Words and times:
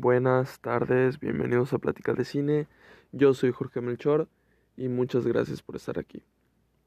buenas 0.00 0.60
tardes, 0.60 1.18
bienvenidos 1.18 1.72
a 1.72 1.78
Plática 1.78 2.14
de 2.14 2.24
Cine. 2.24 2.68
Yo 3.10 3.34
soy 3.34 3.50
Jorge 3.50 3.80
Melchor 3.80 4.28
y 4.76 4.88
muchas 4.88 5.26
gracias 5.26 5.60
por 5.60 5.74
estar 5.74 5.98
aquí. 5.98 6.22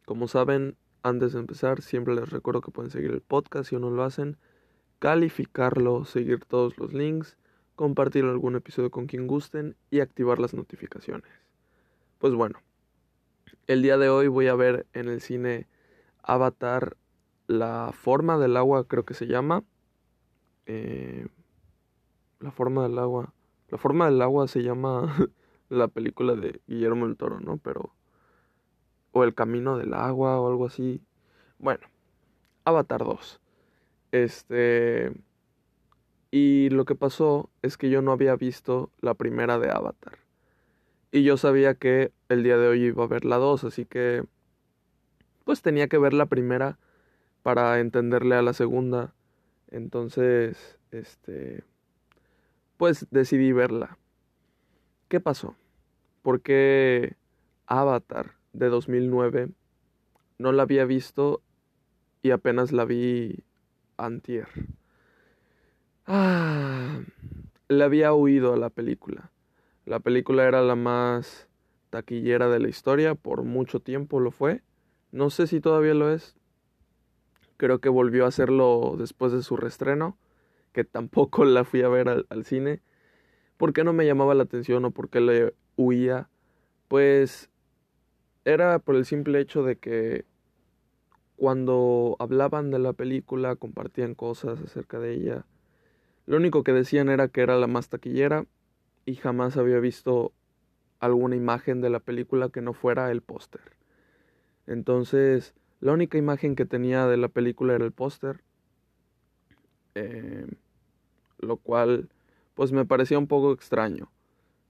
Como 0.05 0.29
saben, 0.29 0.77
antes 1.03 1.33
de 1.33 1.39
empezar, 1.39 1.81
siempre 1.81 2.15
les 2.15 2.29
recuerdo 2.29 2.61
que 2.61 2.71
pueden 2.71 2.89
seguir 2.89 3.11
el 3.11 3.21
podcast 3.21 3.69
si 3.69 3.75
no 3.75 3.89
lo 3.89 4.03
hacen, 4.03 4.37
calificarlo, 4.99 6.05
seguir 6.05 6.45
todos 6.45 6.77
los 6.77 6.93
links, 6.93 7.37
compartir 7.75 8.23
algún 8.23 8.55
episodio 8.55 8.91
con 8.91 9.07
quien 9.07 9.27
gusten 9.27 9.75
y 9.89 9.99
activar 9.99 10.39
las 10.39 10.53
notificaciones. 10.53 11.29
Pues 12.17 12.33
bueno, 12.33 12.59
el 13.67 13.81
día 13.81 13.97
de 13.97 14.07
hoy 14.07 14.27
voy 14.29 14.47
a 14.47 14.55
ver 14.55 14.85
en 14.93 15.09
el 15.09 15.19
cine 15.19 15.67
Avatar 16.23 16.95
La 17.47 17.91
forma 17.93 18.37
del 18.37 18.55
agua, 18.55 18.87
creo 18.87 19.03
que 19.03 19.15
se 19.15 19.27
llama. 19.27 19.65
Eh, 20.65 21.27
la 22.41 22.51
forma 22.51 22.83
del 22.83 22.97
agua. 22.99 23.33
La 23.69 23.77
forma 23.77 24.05
del 24.05 24.21
agua 24.21 24.47
se 24.47 24.63
llama 24.63 25.15
la 25.69 25.87
película 25.87 26.35
de 26.35 26.61
Guillermo 26.67 27.07
del 27.07 27.17
Toro, 27.17 27.39
¿no? 27.39 27.57
Pero... 27.57 27.93
O 29.13 29.23
El 29.25 29.35
Camino 29.35 29.77
del 29.77 29.93
Agua 29.93 30.39
o 30.39 30.47
algo 30.47 30.65
así. 30.65 31.01
Bueno, 31.59 31.85
Avatar 32.65 33.03
2. 33.03 33.39
Este... 34.11 35.13
Y 36.31 36.69
lo 36.69 36.85
que 36.85 36.95
pasó 36.95 37.49
es 37.61 37.77
que 37.77 37.89
yo 37.89 38.01
no 38.01 38.13
había 38.13 38.35
visto 38.37 38.89
la 39.01 39.15
primera 39.15 39.59
de 39.59 39.69
Avatar. 39.69 40.17
Y 41.11 41.23
yo 41.23 41.35
sabía 41.35 41.75
que 41.75 42.13
el 42.29 42.43
día 42.43 42.57
de 42.57 42.69
hoy 42.69 42.85
iba 42.85 43.03
a 43.03 43.07
ver 43.07 43.25
la 43.25 43.37
2, 43.37 43.65
así 43.65 43.85
que... 43.85 44.23
Pues 45.43 45.61
tenía 45.61 45.89
que 45.89 45.97
ver 45.97 46.13
la 46.13 46.27
primera 46.27 46.79
para 47.43 47.79
entenderle 47.79 48.35
a 48.35 48.41
la 48.41 48.53
segunda. 48.53 49.13
Entonces, 49.67 50.79
este 50.91 51.65
pues 52.81 53.05
decidí 53.11 53.51
verla. 53.51 53.99
¿Qué 55.07 55.19
pasó? 55.19 55.55
Porque 56.23 57.15
Avatar 57.67 58.37
de 58.53 58.69
2009 58.69 59.49
no 60.39 60.51
la 60.51 60.63
había 60.63 60.85
visto 60.85 61.43
y 62.23 62.31
apenas 62.31 62.71
la 62.71 62.85
vi 62.85 63.43
antier. 63.97 64.47
Ah, 66.07 67.01
le 67.67 67.83
había 67.83 68.15
huido 68.15 68.51
a 68.51 68.57
la 68.57 68.71
película. 68.71 69.29
La 69.85 69.99
película 69.99 70.47
era 70.47 70.63
la 70.63 70.75
más 70.75 71.49
taquillera 71.91 72.49
de 72.49 72.61
la 72.61 72.69
historia, 72.69 73.13
por 73.13 73.43
mucho 73.43 73.79
tiempo 73.79 74.19
lo 74.19 74.31
fue. 74.31 74.63
No 75.11 75.29
sé 75.29 75.45
si 75.45 75.61
todavía 75.61 75.93
lo 75.93 76.11
es. 76.11 76.35
Creo 77.57 77.77
que 77.77 77.89
volvió 77.89 78.25
a 78.25 78.29
hacerlo 78.29 78.95
después 78.97 79.31
de 79.33 79.43
su 79.43 79.55
restreno 79.55 80.17
que 80.71 80.83
tampoco 80.83 81.45
la 81.45 81.63
fui 81.63 81.81
a 81.81 81.89
ver 81.89 82.09
al, 82.09 82.45
cine. 82.45 82.81
¿Por 83.57 83.73
qué 83.73 83.83
no 83.83 83.93
me 83.93 84.05
llamaba 84.05 84.33
la 84.33 84.43
atención 84.43 84.85
o 84.85 84.91
por 84.91 85.09
qué 85.09 85.21
le 85.21 85.53
huía? 85.75 86.29
Pues 86.87 87.49
era 88.45 88.79
por 88.79 88.95
el 88.95 89.05
simple 89.05 89.39
hecho 89.39 89.63
de 89.63 89.77
que 89.77 90.25
cuando 91.35 92.15
hablaban 92.19 92.71
de 92.71 92.79
la 92.79 92.93
película, 92.93 93.55
compartían 93.55 94.15
cosas 94.15 94.59
acerca 94.61 94.99
de 94.99 95.13
ella, 95.13 95.45
lo 96.25 96.37
único 96.37 96.63
que 96.63 96.73
decían 96.73 97.09
era 97.09 97.27
que 97.29 97.41
era 97.41 97.57
la 97.57 97.67
más 97.67 97.89
taquillera 97.89 98.45
y 99.05 99.15
jamás 99.15 99.57
había 99.57 99.79
visto 99.79 100.33
alguna 100.99 101.35
imagen 101.35 101.81
de 101.81 101.89
la 101.89 101.99
película 101.99 102.49
que 102.49 102.61
no 102.61 102.73
fuera 102.73 103.11
el 103.11 103.21
póster. 103.21 103.75
Entonces, 104.67 105.55
la 105.79 105.93
única 105.93 106.19
imagen 106.19 106.55
que 106.55 106.65
tenía 106.65 107.07
de 107.07 107.17
la 107.17 107.27
película 107.27 107.73
era 107.73 107.85
el 107.85 107.91
póster 107.91 108.43
eh, 109.95 110.45
lo 111.39 111.57
cual 111.57 112.09
pues 112.53 112.71
me 112.71 112.85
parecía 112.85 113.17
un 113.17 113.27
poco 113.27 113.51
extraño. 113.53 114.11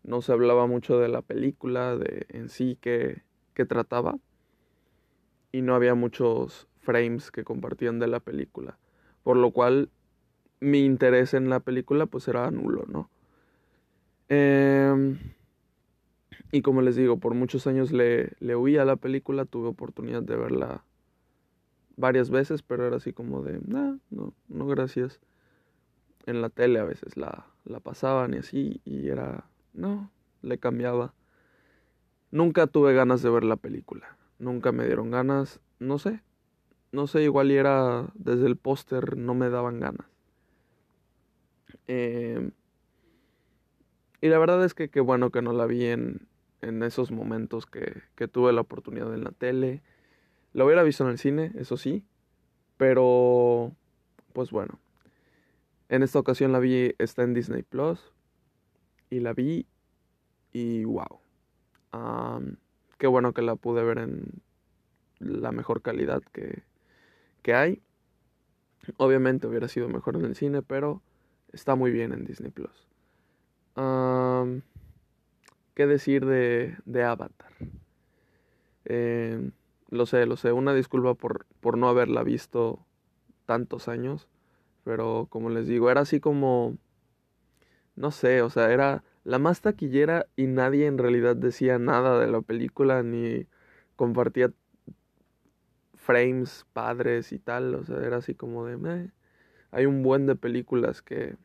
No 0.03 0.21
se 0.21 0.31
hablaba 0.31 0.67
mucho 0.67 0.97
de 0.97 1.09
la 1.09 1.21
película, 1.21 1.95
de 1.95 2.25
en 2.29 2.49
sí 2.49 2.77
que, 2.79 3.21
trataba, 3.67 4.17
y 5.51 5.61
no 5.61 5.75
había 5.75 5.93
muchos 5.93 6.67
frames 6.79 7.29
que 7.29 7.43
compartían 7.43 7.99
de 7.99 8.07
la 8.07 8.19
película, 8.19 8.79
por 9.21 9.37
lo 9.37 9.51
cual 9.51 9.91
mi 10.59 10.83
interés 10.83 11.35
en 11.35 11.47
la 11.47 11.59
película 11.59 12.07
pues 12.07 12.27
era 12.27 12.49
nulo, 12.49 12.85
¿no? 12.87 13.11
Em, 14.29 15.19
y 16.51 16.63
como 16.63 16.81
les 16.81 16.95
digo, 16.95 17.17
por 17.17 17.35
muchos 17.35 17.67
años 17.67 17.91
le, 17.91 18.31
le 18.39 18.55
huí 18.55 18.77
a 18.77 18.85
la 18.85 18.95
película, 18.95 19.45
tuve 19.45 19.67
oportunidad 19.67 20.23
de 20.23 20.37
verla 20.37 20.83
varias 22.01 22.29
veces, 22.29 22.61
pero 22.61 22.85
era 22.85 22.97
así 22.97 23.13
como 23.13 23.43
de, 23.43 23.61
no, 23.65 23.99
no 24.49 24.67
gracias. 24.67 25.21
En 26.25 26.41
la 26.41 26.49
tele 26.49 26.79
a 26.79 26.83
veces 26.83 27.15
la, 27.15 27.47
la 27.63 27.79
pasaban 27.79 28.33
y 28.33 28.37
así, 28.37 28.81
y 28.83 29.07
era, 29.07 29.45
no, 29.73 30.11
le 30.41 30.57
cambiaba. 30.57 31.13
Nunca 32.31 32.67
tuve 32.67 32.93
ganas 32.93 33.21
de 33.21 33.29
ver 33.29 33.43
la 33.43 33.55
película, 33.55 34.17
nunca 34.39 34.71
me 34.71 34.85
dieron 34.85 35.11
ganas, 35.11 35.61
no 35.79 35.97
sé, 35.97 36.21
no 36.91 37.07
sé, 37.07 37.23
igual 37.23 37.51
era 37.51 38.07
desde 38.15 38.47
el 38.47 38.57
póster 38.57 39.17
no 39.17 39.33
me 39.33 39.49
daban 39.49 39.79
ganas. 39.79 40.07
Em, 41.87 42.51
y 44.21 44.27
la 44.27 44.37
verdad 44.39 44.63
es 44.63 44.73
que 44.73 44.89
qué 44.89 44.99
bueno 44.99 45.31
que 45.31 45.41
no 45.41 45.53
la 45.53 45.65
vi 45.65 45.85
en, 45.85 46.27
en 46.61 46.83
esos 46.83 47.11
momentos 47.11 47.65
que, 47.65 48.01
que 48.15 48.27
tuve 48.27 48.53
la 48.53 48.61
oportunidad 48.61 49.13
en 49.13 49.23
la 49.23 49.31
tele 49.31 49.81
lo 50.53 50.65
hubiera 50.65 50.83
visto 50.83 51.03
en 51.03 51.11
el 51.11 51.17
cine, 51.17 51.51
eso 51.55 51.77
sí. 51.77 52.03
Pero, 52.77 53.75
pues 54.33 54.51
bueno. 54.51 54.79
En 55.89 56.03
esta 56.03 56.19
ocasión 56.19 56.51
la 56.51 56.59
vi, 56.59 56.95
está 56.99 57.23
en 57.23 57.33
Disney 57.33 57.63
Plus. 57.63 58.13
Y 59.09 59.19
la 59.19 59.33
vi 59.33 59.67
y 60.53 60.83
wow. 60.85 61.19
qué 62.97 63.07
bueno 63.07 63.33
que 63.33 63.41
la 63.41 63.55
pude 63.55 63.83
ver 63.83 63.97
en 63.97 64.41
la 65.19 65.51
mejor 65.51 65.81
calidad 65.81 66.21
que, 66.31 66.63
que 67.41 67.53
hay. 67.53 67.81
Obviamente 68.97 69.47
hubiera 69.47 69.67
sido 69.67 69.87
mejor 69.89 70.15
en 70.15 70.25
el 70.25 70.35
cine, 70.35 70.61
pero 70.61 71.01
está 71.51 71.75
muy 71.75 71.91
bien 71.91 72.13
en 72.13 72.25
Disney 72.25 72.51
Plus. 72.51 72.87
¿Qué 75.75 75.87
decir 75.87 76.25
de, 76.25 76.77
de 76.85 77.03
Avatar? 77.03 77.51
Eh, 78.85 79.51
lo 79.91 80.05
sé, 80.05 80.25
lo 80.25 80.37
sé. 80.37 80.53
Una 80.53 80.73
disculpa 80.73 81.13
por, 81.13 81.45
por 81.59 81.77
no 81.77 81.89
haberla 81.89 82.23
visto 82.23 82.85
tantos 83.45 83.87
años. 83.87 84.27
Pero 84.83 85.27
como 85.29 85.49
les 85.51 85.67
digo, 85.67 85.91
era 85.91 86.01
así 86.01 86.19
como... 86.19 86.77
No 87.95 88.11
sé, 88.11 88.41
o 88.41 88.49
sea, 88.49 88.71
era 88.71 89.03
la 89.25 89.37
más 89.37 89.61
taquillera 89.61 90.27
y 90.35 90.47
nadie 90.47 90.87
en 90.87 90.97
realidad 90.97 91.35
decía 91.35 91.77
nada 91.77 92.19
de 92.19 92.27
la 92.31 92.41
película 92.41 93.03
ni 93.03 93.47
compartía 93.97 94.51
frames 95.95 96.65
padres 96.73 97.33
y 97.33 97.39
tal. 97.39 97.75
O 97.75 97.83
sea, 97.83 97.97
era 97.97 98.17
así 98.17 98.33
como 98.33 98.65
de... 98.65 99.11
Hay 99.71 99.85
un 99.85 100.03
buen 100.03 100.25
de 100.25 100.35
películas 100.37 101.01
que, 101.01 101.35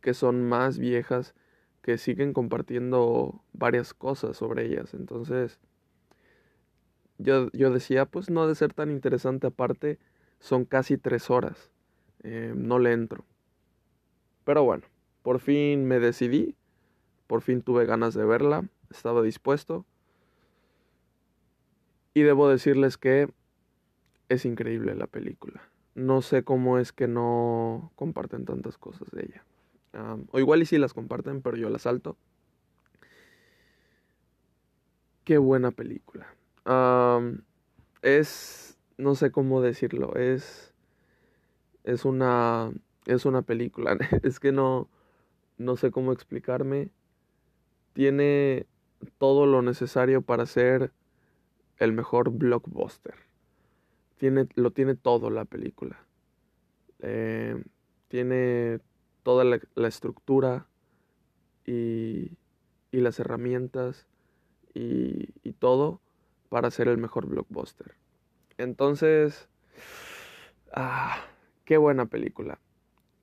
que 0.00 0.14
son 0.14 0.42
más 0.48 0.78
viejas 0.78 1.34
que 1.82 1.98
siguen 1.98 2.32
compartiendo 2.32 3.44
varias 3.52 3.92
cosas 3.92 4.38
sobre 4.38 4.66
ellas. 4.66 4.94
Entonces 4.94 5.60
yo, 7.18 7.50
yo 7.52 7.70
decía, 7.70 8.04
pues 8.06 8.30
no 8.30 8.42
ha 8.42 8.46
de 8.46 8.54
ser 8.54 8.74
tan 8.74 8.90
interesante 8.90 9.46
aparte, 9.46 9.98
son 10.40 10.64
casi 10.64 10.98
tres 10.98 11.30
horas, 11.30 11.70
eh, 12.22 12.52
no 12.54 12.78
le 12.78 12.92
entro. 12.92 13.24
Pero 14.44 14.64
bueno, 14.64 14.84
por 15.22 15.40
fin 15.40 15.86
me 15.86 15.98
decidí, 15.98 16.54
por 17.26 17.42
fin 17.42 17.62
tuve 17.62 17.86
ganas 17.86 18.14
de 18.14 18.24
verla, 18.24 18.68
estaba 18.90 19.22
dispuesto. 19.22 19.84
Y 22.14 22.22
debo 22.22 22.48
decirles 22.48 22.96
que 22.96 23.28
es 24.28 24.44
increíble 24.44 24.94
la 24.94 25.06
película. 25.06 25.60
No 25.94 26.22
sé 26.22 26.44
cómo 26.44 26.78
es 26.78 26.92
que 26.92 27.08
no 27.08 27.92
comparten 27.94 28.44
tantas 28.44 28.78
cosas 28.78 29.10
de 29.10 29.24
ella. 29.24 29.44
o 30.30 30.38
igual 30.38 30.62
y 30.62 30.66
sí 30.66 30.78
las 30.78 30.94
comparten, 30.94 31.42
pero 31.42 31.56
yo 31.56 31.70
las 31.70 31.82
salto. 31.82 32.16
Qué 35.24 35.38
buena 35.38 35.72
película 35.72 36.26
es, 38.02 38.78
no 38.98 39.14
sé 39.14 39.30
cómo 39.30 39.60
decirlo, 39.60 40.14
es, 40.16 40.74
es 41.84 42.04
una, 42.04 42.72
es 43.06 43.24
una 43.24 43.42
película, 43.42 43.96
es 44.22 44.40
que 44.40 44.52
no, 44.52 44.88
no 45.58 45.76
sé 45.76 45.90
cómo 45.90 46.12
explicarme. 46.12 46.90
Tiene 47.92 48.66
todo 49.18 49.46
lo 49.46 49.62
necesario 49.62 50.22
para 50.22 50.44
ser 50.46 50.92
el 51.78 51.92
mejor 51.92 52.30
blockbuster. 52.30 53.14
Tiene, 54.18 54.48
lo 54.54 54.70
tiene 54.70 54.94
todo 54.94 55.30
la 55.30 55.44
película. 55.44 56.04
Eh, 57.00 57.62
tiene 58.08 58.80
toda 59.22 59.44
la, 59.44 59.88
estructura 59.88 60.66
y, 61.64 62.36
y, 62.90 63.00
las 63.00 63.18
herramientas 63.18 64.06
y, 64.74 65.30
y 65.42 65.52
todo 65.52 66.00
para 66.48 66.70
ser 66.70 66.88
el 66.88 66.98
mejor 66.98 67.26
blockbuster. 67.26 67.94
Entonces, 68.58 69.48
ah, 70.72 71.18
qué 71.64 71.76
buena 71.76 72.06
película. 72.06 72.58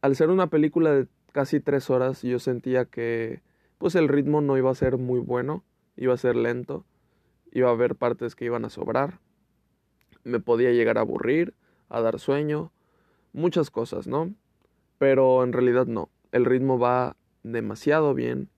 Al 0.02 0.16
ser 0.16 0.30
una 0.30 0.48
película 0.48 1.08
casi 1.32 1.60
tres 1.60 1.90
horas 1.90 2.22
yo 2.22 2.40
sentía 2.40 2.86
que 2.86 3.42
pues 3.78 3.96
el 3.96 4.08
ritmo 4.08 4.42
no 4.42 4.58
iba 4.58 4.72
a 4.72 4.76
ser 4.76 4.98
muy 4.98 5.20
bueno, 5.20 5.64
iba 5.98 6.14
a 6.14 6.18
ser 6.18 6.36
lento, 6.36 6.86
iba 7.52 7.70
a 7.70 7.74
haber 7.74 7.96
partes 7.96 8.36
que 8.36 8.46
iban 8.46 8.66
a 8.66 8.70
sobrar, 8.70 9.20
me 10.24 10.40
podía 10.40 10.72
llegar 10.72 10.98
a 10.98 11.02
aburrir, 11.02 11.54
a 11.90 12.00
dar 12.02 12.20
sueño, 12.20 12.72
muchas 13.34 13.70
cosas, 13.70 14.08
¿no? 14.08 14.34
Pero 15.00 15.44
en 15.44 15.54
realidad 15.54 15.86
no, 15.86 16.10
el 16.32 16.46
ritmo 16.46 16.80
va 16.80 17.18
demasiado 17.44 18.14
bien, 18.14 18.50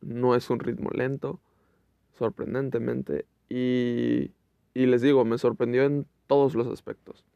no 0.00 0.34
es 0.34 0.48
un 0.48 0.58
ritmo 0.58 0.90
lento, 0.90 1.40
sorprendentemente, 2.12 3.26
y, 3.54 4.32
y 4.72 4.86
les 4.86 5.02
digo, 5.02 5.26
me 5.26 5.36
sorprendió 5.36 5.82
en 5.84 6.06
todos 6.26 6.54
los 6.54 6.66
aspectos. 6.68 7.26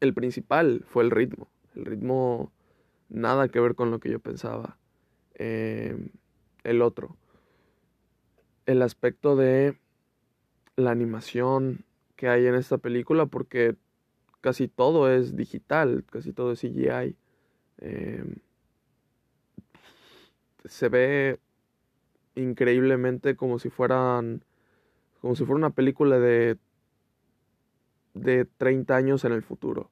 El 0.00 0.12
principal 0.14 0.84
fue 0.88 1.04
el 1.04 1.12
ritmo, 1.12 1.48
el 1.76 1.84
ritmo 1.84 2.50
nada 3.08 3.48
que 3.48 3.60
ver 3.60 3.76
con 3.76 3.92
lo 3.92 4.00
que 4.00 4.10
yo 4.10 4.18
pensaba. 4.18 4.76
Em, 5.34 6.08
el 6.64 6.82
otro, 6.82 7.16
el 8.66 8.82
aspecto 8.82 9.36
de 9.36 9.78
la 10.74 10.90
animación 10.90 11.84
que 12.16 12.28
hay 12.28 12.46
en 12.46 12.56
esta 12.56 12.78
película, 12.78 13.26
porque 13.26 13.76
casi 14.40 14.66
todo 14.66 15.08
es 15.08 15.36
digital, 15.36 16.04
casi 16.10 16.32
todo 16.32 16.50
es 16.50 16.60
CGI. 16.60 17.16
Em, 17.78 18.34
se 20.64 20.88
ve 20.88 21.38
increíblemente 22.34 23.36
como 23.36 23.60
si 23.60 23.70
fueran 23.70 24.42
como 25.24 25.36
si 25.36 25.46
fuera 25.46 25.56
una 25.56 25.70
película 25.70 26.18
de 26.18 26.58
de 28.12 28.44
30 28.44 28.94
años 28.94 29.24
en 29.24 29.32
el 29.32 29.42
futuro. 29.42 29.90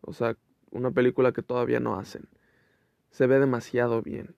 O 0.00 0.14
sea, 0.14 0.34
una 0.70 0.92
película 0.92 1.32
que 1.32 1.42
todavía 1.42 1.78
no 1.78 1.98
hacen. 1.98 2.26
Se 3.10 3.26
ve 3.26 3.38
demasiado 3.38 4.00
bien. 4.00 4.34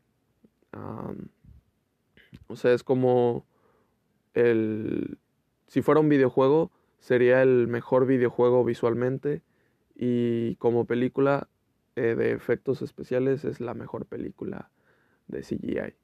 o 2.48 2.56
sea, 2.56 2.72
es 2.72 2.82
como 2.82 3.46
el... 4.32 5.18
Si 5.68 5.82
fuera 5.82 6.00
un 6.00 6.08
videojuego, 6.08 6.72
sería 6.98 7.40
el 7.40 7.68
mejor 7.68 8.04
videojuego 8.04 8.64
visualmente 8.64 9.40
y 9.94 10.56
como 10.56 10.84
película 10.84 11.46
eh, 11.94 12.16
de 12.16 12.32
efectos 12.32 12.82
especiales 12.82 13.44
es 13.44 13.60
la 13.60 13.74
mejor 13.74 14.06
película 14.06 14.72
de 15.28 15.42
CGI. 15.42 15.94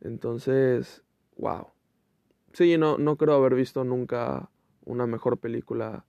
Entonces, 0.00 1.04
wow. 1.36 1.68
Sí, 2.52 2.76
no, 2.78 2.98
no 2.98 3.16
creo 3.16 3.34
haber 3.34 3.54
visto 3.54 3.84
nunca 3.84 4.50
una 4.84 5.06
mejor 5.06 5.38
película 5.38 6.04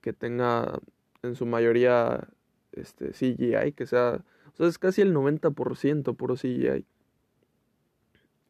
que 0.00 0.12
tenga 0.12 0.78
en 1.22 1.34
su 1.34 1.46
mayoría 1.46 2.28
este, 2.72 3.12
CGI, 3.12 3.72
que 3.72 3.86
sea, 3.86 4.24
o 4.54 4.56
sea, 4.56 4.66
es 4.66 4.78
casi 4.78 5.02
el 5.02 5.14
90% 5.14 6.14
puro 6.14 6.36
CGI. 6.36 6.86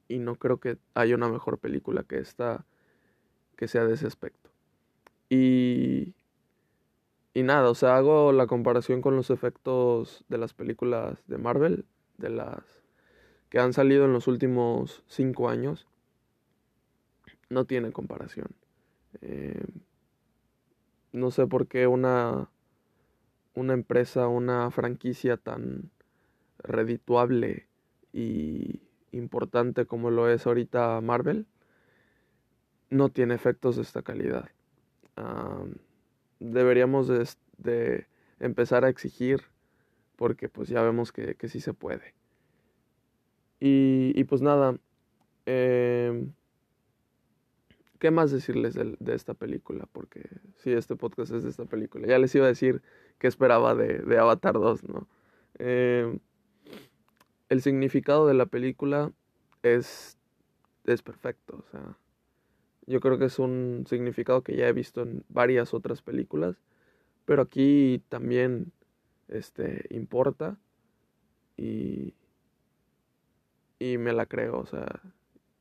Y 0.08 0.18
no 0.18 0.36
creo 0.36 0.58
que 0.58 0.78
haya 0.94 1.14
una 1.14 1.28
mejor 1.28 1.58
película 1.58 2.02
que 2.02 2.18
esta 2.18 2.64
que 3.56 3.68
sea 3.68 3.84
de 3.84 3.94
ese 3.94 4.06
aspecto. 4.06 4.50
Y, 5.28 6.14
y 7.34 7.42
nada, 7.42 7.68
o 7.68 7.74
sea, 7.74 7.96
hago 7.96 8.32
la 8.32 8.46
comparación 8.46 9.02
con 9.02 9.16
los 9.16 9.30
efectos 9.30 10.24
de 10.28 10.38
las 10.38 10.54
películas 10.54 11.18
de 11.26 11.38
Marvel, 11.38 11.84
de 12.16 12.30
las 12.30 12.62
que 13.50 13.58
han 13.58 13.72
salido 13.72 14.04
en 14.04 14.12
los 14.12 14.28
últimos 14.28 15.02
cinco 15.08 15.48
años. 15.48 15.86
No 17.50 17.64
tiene 17.64 17.92
comparación. 17.92 18.48
Eh, 19.22 19.64
no 21.12 21.30
sé 21.30 21.46
por 21.46 21.66
qué 21.66 21.86
una, 21.86 22.50
una 23.54 23.72
empresa, 23.74 24.28
una 24.28 24.70
franquicia 24.70 25.36
tan 25.36 25.90
redituable 26.58 27.66
y 28.12 28.82
importante 29.12 29.86
como 29.86 30.10
lo 30.10 30.28
es 30.28 30.46
ahorita 30.46 31.00
Marvel, 31.00 31.46
no 32.90 33.08
tiene 33.10 33.34
efectos 33.34 33.76
de 33.76 33.82
esta 33.82 34.02
calidad. 34.02 34.48
deberíamos 36.40 37.08
de, 37.08 38.06
empezar 38.40 38.84
a 38.84 38.88
exigir 38.88 39.42
porque 40.16 40.48
pues 40.48 40.68
ya 40.68 40.82
vemos 40.82 41.12
que, 41.12 41.34
que 41.34 41.48
sí 41.48 41.60
se 41.60 41.74
puede. 41.74 42.14
Y, 43.60 44.12
y 44.14 44.24
pues 44.24 44.42
nada, 44.42 44.76
eh, 45.46 46.28
¿Qué 47.98 48.12
más 48.12 48.30
decirles 48.30 48.74
de, 48.74 49.14
esta 49.14 49.34
película? 49.34 49.88
Porque 49.92 50.28
sí, 50.58 50.72
este 50.72 50.94
podcast 50.94 51.32
es 51.32 51.42
de 51.42 51.50
esta 51.50 51.64
película. 51.64 52.06
Ya 52.06 52.18
les 52.18 52.32
iba 52.34 52.44
a 52.44 52.48
decir 52.48 52.80
qué 53.18 53.26
esperaba 53.26 53.74
de, 53.74 54.18
Avatar 54.18 54.54
2, 54.54 54.84
¿no? 54.84 55.08
Eh, 55.58 56.18
el 57.48 57.62
significado 57.62 58.28
de 58.28 58.34
la 58.34 58.46
película 58.46 59.10
es, 59.64 60.16
es 60.84 61.02
perfecto. 61.02 61.64
O 61.66 61.70
sea, 61.70 61.96
yo 62.86 63.00
creo 63.00 63.18
que 63.18 63.24
es 63.24 63.38
un 63.40 63.84
significado 63.88 64.42
que 64.42 64.56
ya 64.56 64.68
he 64.68 64.72
visto 64.72 65.02
en 65.02 65.24
varias 65.28 65.74
otras 65.74 66.00
películas. 66.00 66.56
Pero 67.24 67.42
aquí 67.42 68.02
también 68.08 68.72
este, 69.26 69.86
importa. 69.90 70.56
Y, 71.56 72.14
y 73.80 73.98
me 73.98 74.12
la 74.12 74.26
creo, 74.26 74.60
o 74.60 74.66
sea, 74.66 74.86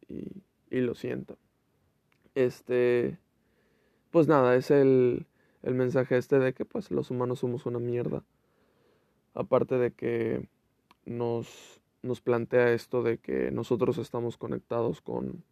y, 0.07 0.43
y 0.69 0.81
lo 0.81 0.93
siento. 0.93 1.39
Este, 2.37 3.17
pues 4.11 4.27
nada, 4.27 4.55
es 4.55 4.69
el, 4.69 5.25
el 5.63 5.73
mensaje 5.73 6.17
este 6.17 6.37
de 6.37 6.53
que 6.53 6.65
pues 6.65 6.91
los 6.91 7.09
humanos 7.09 7.39
somos 7.39 7.65
una 7.65 7.79
mierda. 7.79 8.23
Aparte 9.33 9.79
de 9.79 9.89
que 9.89 10.47
nos, 11.03 11.81
nos 12.03 12.21
plantea 12.21 12.73
esto 12.73 13.01
de 13.01 13.17
que 13.17 13.49
nosotros 13.49 13.97
estamos 13.97 14.37
conectados 14.37 15.01
con, 15.01 15.43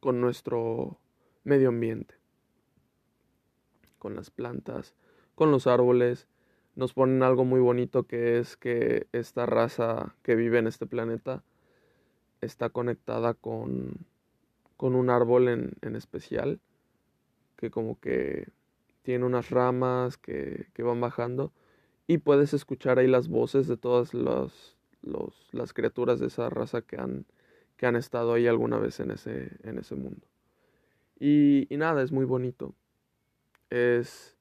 con 0.00 0.18
nuestro 0.18 0.98
medio 1.44 1.68
ambiente, 1.68 2.14
con 3.98 4.16
las 4.16 4.30
plantas, 4.30 4.94
con 5.34 5.50
los 5.50 5.66
árboles. 5.66 6.26
Nos 6.74 6.94
ponen 6.94 7.22
algo 7.22 7.44
muy 7.44 7.60
bonito 7.60 8.04
que 8.04 8.38
es 8.38 8.56
que 8.56 9.08
esta 9.12 9.44
raza 9.44 10.16
que 10.22 10.36
vive 10.36 10.58
en 10.58 10.68
este 10.68 10.86
planeta 10.86 11.44
está 12.40 12.70
conectada 12.70 13.34
con, 13.34 14.06
con 14.76 14.94
un 14.94 15.10
árbol 15.10 15.48
en, 15.48 15.96
especial, 15.96 16.60
que 17.56 17.70
como 17.70 17.98
que 18.00 18.48
tiene 19.02 19.24
unas 19.24 19.50
ramas 19.50 20.18
que, 20.18 20.68
van 20.78 21.00
bajando 21.00 21.52
y 22.06 22.18
puedes 22.18 22.54
escuchar 22.54 22.98
ahí 22.98 23.06
las 23.06 23.28
voces 23.28 23.66
de 23.68 23.76
todas 23.76 24.14
las, 24.14 24.76
las 25.52 25.72
criaturas 25.72 26.20
de 26.20 26.26
esa 26.26 26.50
raza 26.50 26.82
que 26.82 26.96
han, 26.96 27.26
que 27.76 27.86
han 27.86 27.96
estado 27.96 28.34
ahí 28.34 28.46
alguna 28.46 28.78
vez 28.78 29.00
en 29.00 29.10
ese, 29.10 29.56
en 29.62 29.78
ese 29.78 29.94
mundo. 29.94 30.26
Y, 31.18 31.66
nada, 31.70 32.02
es 32.02 32.12
muy 32.12 32.24
bonito. 32.24 32.74
Es, 33.70 34.36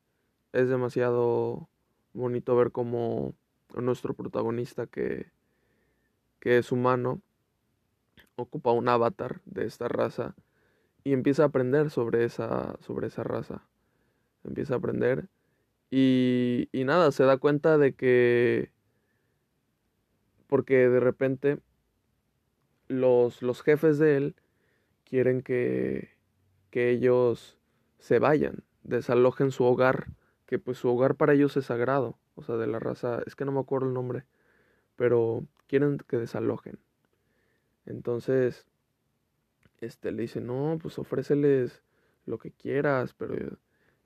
es 0.51 0.69
demasiado 0.69 1.69
bonito 2.13 2.55
ver 2.55 2.71
cómo 2.71 3.33
nuestro 3.73 4.13
protagonista 4.13 4.85
que, 4.87 5.31
que 6.39 6.57
es 6.57 6.71
humano 6.71 7.21
ocupa 8.35 8.71
un 8.71 8.87
avatar 8.87 9.41
de 9.45 9.65
esta 9.65 9.87
raza 9.87 10.35
y 11.03 11.13
empieza 11.13 11.43
a 11.43 11.47
aprender 11.47 11.89
sobre 11.91 12.25
esa, 12.25 12.77
sobre 12.81 13.07
esa 13.07 13.23
raza. 13.23 13.67
Empieza 14.43 14.75
a 14.75 14.77
aprender 14.77 15.29
y, 15.89 16.69
y 16.71 16.83
nada, 16.83 17.11
se 17.11 17.23
da 17.23 17.37
cuenta 17.37 17.77
de 17.77 17.93
que 17.93 18.71
porque 20.47 20.89
de 20.89 20.99
repente 20.99 21.59
los, 22.87 23.41
los 23.41 23.61
jefes 23.61 23.97
de 23.97 24.17
él 24.17 24.35
quieren 25.03 25.41
que, 25.41 26.09
que 26.69 26.89
ellos 26.89 27.57
se 27.99 28.19
vayan, 28.19 28.63
desalojen 28.83 29.51
su 29.51 29.63
hogar, 29.63 30.07
que 30.45 30.59
pues 30.59 30.77
su 30.77 30.89
hogar 30.89 31.15
para 31.15 31.33
ellos 31.33 31.57
es 31.57 31.65
sagrado, 31.65 32.17
o 32.35 32.43
sea, 32.43 32.55
de 32.57 32.67
la 32.67 32.79
raza, 32.79 33.21
es 33.25 33.35
que 33.35 33.45
no 33.45 33.51
me 33.51 33.59
acuerdo 33.59 33.87
el 33.87 33.93
nombre, 33.93 34.25
pero 34.95 35.43
quieren 35.67 35.97
que 36.07 36.17
desalojen. 36.17 36.77
Entonces, 37.85 38.65
este 39.81 40.11
le 40.11 40.23
dice, 40.23 40.41
no, 40.41 40.77
pues 40.81 40.99
ofréceles 40.99 41.83
lo 42.25 42.37
que 42.37 42.51
quieras, 42.51 43.13
pero 43.13 43.57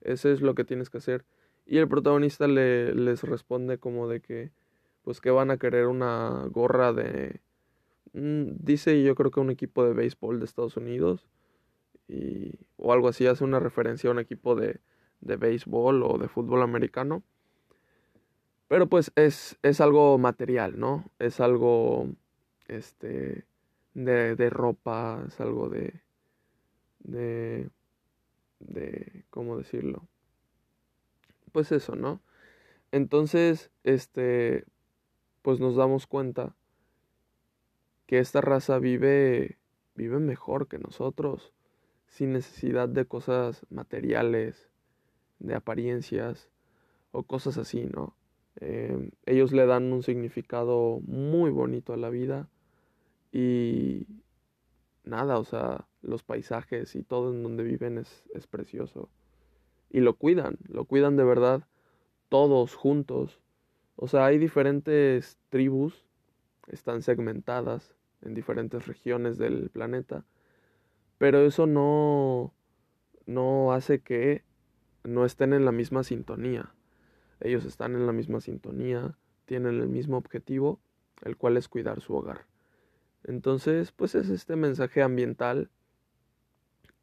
eso 0.02 0.30
es 0.30 0.42
lo 0.42 0.56
que 0.56 0.64
tienes 0.64 0.90
que 0.90 0.98
hacer. 0.98 1.26
Y 1.66 1.78
el 1.78 1.88
protagonista 1.88 2.48
le, 2.48 2.94
les 2.96 3.24
responde 3.24 3.78
como 3.78 4.08
de 4.08 4.22
que, 4.22 4.52
pues 5.04 5.22
que 5.22 5.32
van 5.32 5.52
a 5.52 5.58
querer 5.58 5.88
una 5.88 6.46
gorra 6.50 6.94
de, 6.94 7.42
mm, 8.14 8.58
dice 8.60 9.02
yo 9.04 9.16
creo 9.16 9.32
que 9.32 9.40
un 9.40 9.52
equipo 9.52 9.86
de 9.86 9.94
béisbol 9.94 10.40
de 10.40 10.46
Estados 10.46 10.78
Unidos, 10.78 11.28
y, 12.08 12.54
o 12.78 12.92
algo 12.92 13.08
así, 13.08 13.28
hace 13.28 13.44
una 13.44 13.60
referencia 13.60 14.10
a 14.10 14.14
un 14.14 14.20
equipo 14.20 14.56
de, 14.56 14.80
de 15.22 15.36
béisbol 15.38 16.04
o 16.04 16.18
de 16.18 16.28
fútbol 16.28 16.62
americano. 16.64 17.24
Pero 18.68 18.88
pues 18.88 19.12
es, 19.16 19.58
es 19.64 19.82
algo 19.82 20.18
material, 20.18 20.80
¿no? 20.80 21.12
Es 21.20 21.40
algo, 21.40 22.08
este, 22.68 23.46
de, 24.06 24.36
de 24.36 24.50
ropa, 24.50 25.28
algo 25.40 25.70
de, 25.70 26.02
de, 27.00 27.70
de, 28.60 29.26
¿cómo 29.30 29.58
decirlo? 29.58 30.08
Pues 31.52 31.72
eso, 31.72 31.96
¿no? 31.96 32.22
Entonces, 32.92 33.72
este, 33.84 34.66
pues 35.42 35.60
nos 35.60 35.76
damos 35.76 36.08
cuenta 36.08 36.56
que 38.06 38.20
esta 38.20 38.42
raza 38.42 38.80
vive, 38.80 39.58
vive 39.96 40.20
mejor 40.20 40.68
que 40.68 40.80
nosotros, 40.80 41.54
sin 42.08 42.34
necesidad 42.34 42.90
de 42.90 43.06
cosas 43.06 43.66
materiales, 43.70 44.70
de 45.40 45.56
apariencias 45.56 46.50
o 47.12 47.24
cosas 47.24 47.58
así, 47.58 47.86
¿no? 47.86 48.16
Eh, 48.62 49.12
ellos 49.26 49.52
le 49.52 49.66
dan 49.66 49.92
un 49.94 50.04
significado 50.04 51.00
muy 51.06 51.50
bonito 51.52 51.94
a 51.94 51.98
la 51.98 52.10
vida 52.10 52.50
y 53.32 54.08
nada, 55.04 55.38
o 55.40 55.44
sea, 55.44 55.88
los 56.02 56.24
paisajes 56.24 56.96
y 56.96 57.04
todo 57.04 57.34
en 57.34 57.44
donde 57.44 57.64
viven 57.64 57.98
es, 57.98 58.24
es 58.34 58.48
precioso. 58.48 59.10
Y 59.90 60.02
lo 60.02 60.16
cuidan, 60.16 60.58
lo 60.68 60.86
cuidan 60.86 61.18
de 61.18 61.24
verdad 61.24 61.68
todos 62.30 62.76
juntos. 62.76 63.42
O 63.96 64.08
sea, 64.08 64.26
hay 64.26 64.38
diferentes 64.38 65.40
tribus, 65.50 66.06
están 66.68 67.02
segmentadas 67.02 67.96
en 68.22 68.34
diferentes 68.34 68.88
regiones 68.88 69.38
del 69.38 69.70
planeta, 69.70 70.26
pero 71.18 71.40
eso 71.40 71.68
no, 71.68 72.54
no 73.26 73.74
hace 73.74 74.02
que 74.02 74.44
no 75.04 75.26
estén 75.26 75.54
en 75.54 75.66
la 75.66 75.72
misma 75.72 76.04
sintonía. 76.04 76.74
Ellos 77.42 77.66
están 77.66 77.96
en 77.96 78.06
la 78.06 78.14
misma 78.14 78.42
sintonía, 78.42 79.18
tienen 79.46 79.80
el 79.80 79.88
mismo 79.88 80.18
objetivo, 80.18 80.80
el 81.24 81.38
cual 81.38 81.58
es 81.58 81.68
cuidar 81.68 82.02
su 82.02 82.16
hogar. 82.16 82.49
Entonces, 83.24 83.92
pues 83.92 84.16
es 84.16 84.30
este 84.30 84.56
mensaje 84.56 85.02
ambiental 85.02 85.70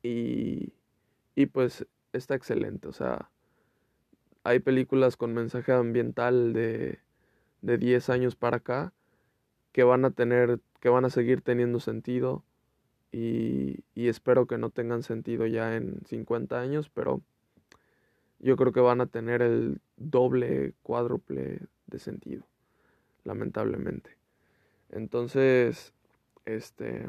y, 0.02 0.72
y 1.34 1.46
pues 1.46 1.86
está 2.12 2.34
excelente. 2.34 2.88
O 2.88 2.92
sea, 2.92 3.30
hay 4.44 4.60
películas 4.60 5.16
con 5.16 5.34
mensaje 5.34 5.72
ambiental 5.72 6.52
de, 6.52 7.00
de 7.62 7.78
10 7.78 8.10
años 8.10 8.36
para 8.36 8.58
acá 8.58 8.92
que 9.72 9.84
van 9.84 10.04
a 10.04 10.10
tener, 10.10 10.60
que 10.80 10.88
van 10.88 11.04
a 11.04 11.10
seguir 11.10 11.42
teniendo 11.42 11.80
sentido 11.80 12.44
y, 13.12 13.84
y 13.94 14.08
espero 14.08 14.46
que 14.46 14.58
no 14.58 14.70
tengan 14.70 15.02
sentido 15.02 15.46
ya 15.46 15.76
en 15.76 16.00
50 16.06 16.60
años, 16.60 16.88
pero 16.88 17.22
yo 18.38 18.56
creo 18.56 18.72
que 18.72 18.80
van 18.80 19.00
a 19.00 19.06
tener 19.06 19.42
el 19.42 19.80
doble, 19.96 20.74
cuádruple 20.82 21.60
de 21.86 21.98
sentido, 21.98 22.46
lamentablemente. 23.24 24.16
Entonces, 24.90 25.92
este, 26.46 27.08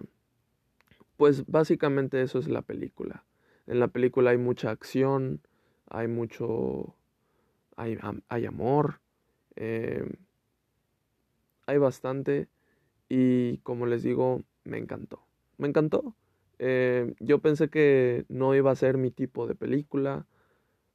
pues 1.15 1.45
básicamente 1.47 2.21
eso 2.21 2.39
es 2.39 2.47
la 2.47 2.61
película. 2.61 3.23
En 3.65 3.79
la 3.79 3.87
película 3.87 4.31
hay 4.31 4.37
mucha 4.37 4.71
acción, 4.71 5.41
hay 5.89 6.07
mucho, 6.07 6.95
hay, 7.75 7.97
hay 8.29 8.45
amor, 8.45 8.99
eh, 9.55 10.05
hay 11.65 11.77
bastante 11.77 12.47
y 13.09 13.57
como 13.59 13.85
les 13.85 14.03
digo, 14.03 14.43
me 14.63 14.77
encantó. 14.77 15.21
Me 15.57 15.67
encantó. 15.67 16.15
Eh, 16.59 17.13
yo 17.19 17.39
pensé 17.39 17.69
que 17.69 18.25
no 18.29 18.55
iba 18.55 18.71
a 18.71 18.75
ser 18.75 18.97
mi 18.97 19.11
tipo 19.11 19.47
de 19.47 19.55
película 19.55 20.25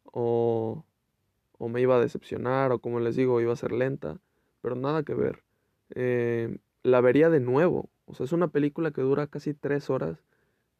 o, 0.04 0.84
o 1.58 1.68
me 1.68 1.80
iba 1.80 1.96
a 1.96 2.00
decepcionar 2.00 2.72
o 2.72 2.80
como 2.80 3.00
les 3.00 3.16
digo, 3.16 3.40
iba 3.40 3.52
a 3.52 3.56
ser 3.56 3.72
lenta, 3.72 4.20
pero 4.60 4.76
nada 4.76 5.02
que 5.02 5.14
ver. 5.14 5.42
Eh, 5.94 6.58
la 6.82 7.00
vería 7.00 7.30
de 7.30 7.40
nuevo. 7.40 7.90
Es 8.20 8.32
una 8.32 8.48
película 8.48 8.90
que 8.90 9.02
dura 9.02 9.26
casi 9.26 9.54
tres 9.54 9.90
horas 9.90 10.22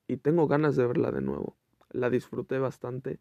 y 0.07 0.17
tengo 0.17 0.47
ganas 0.47 0.77
de 0.77 0.87
verla 0.87 1.11
de 1.11 1.23
nuevo. 1.23 1.57
La 1.91 2.11
disfruté 2.11 2.59
bastante. 2.59 3.19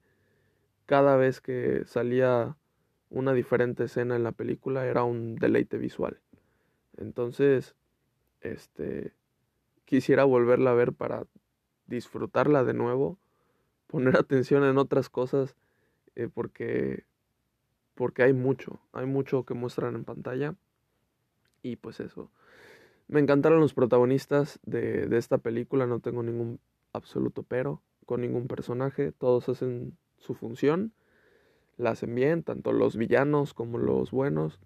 Cada 0.85 1.15
vez 1.15 1.41
que 1.41 1.83
salía 1.85 2.57
una 3.09 3.33
diferente 3.33 3.85
escena 3.85 4.15
en 4.15 4.23
la 4.23 4.31
película 4.31 4.85
era 4.85 5.03
un 5.03 5.35
deleite 5.35 5.77
visual. 5.77 6.19
Entonces, 6.97 7.75
este, 8.41 9.13
quisiera 9.85 10.23
volverla 10.23 10.71
a 10.71 10.75
ver 10.75 10.93
para 10.93 11.25
disfrutarla 11.87 12.63
de 12.63 12.73
nuevo, 12.73 13.19
poner 13.87 14.17
atención 14.17 14.63
en 14.63 14.77
otras 14.77 15.09
cosas, 15.09 15.55
eh, 16.15 16.29
porque, 16.33 17.05
porque 17.95 18.23
hay 18.23 18.33
mucho, 18.33 18.81
hay 18.93 19.05
mucho 19.05 19.45
que 19.45 19.53
muestran 19.53 19.95
en 19.95 20.03
pantalla. 20.03 20.55
Y 21.63 21.75
pues 21.75 21.99
eso. 21.99 22.31
Me 23.11 23.19
encantaron 23.19 23.59
los 23.59 23.73
protagonistas 23.73 24.61
de, 24.63 25.05
de 25.05 25.17
esta 25.17 25.37
película, 25.37 25.85
no 25.85 25.99
tengo 25.99 26.23
ningún 26.23 26.61
absoluto 26.93 27.43
pero 27.43 27.81
con 28.05 28.21
ningún 28.21 28.47
personaje, 28.47 29.11
todos 29.11 29.49
hacen 29.49 29.97
su 30.17 30.33
función, 30.33 30.93
la 31.75 31.89
hacen 31.89 32.15
bien, 32.15 32.41
tanto 32.41 32.71
los 32.71 32.95
villanos 32.95 33.53
como 33.53 33.77
los 33.79 34.11
buenos. 34.11 34.61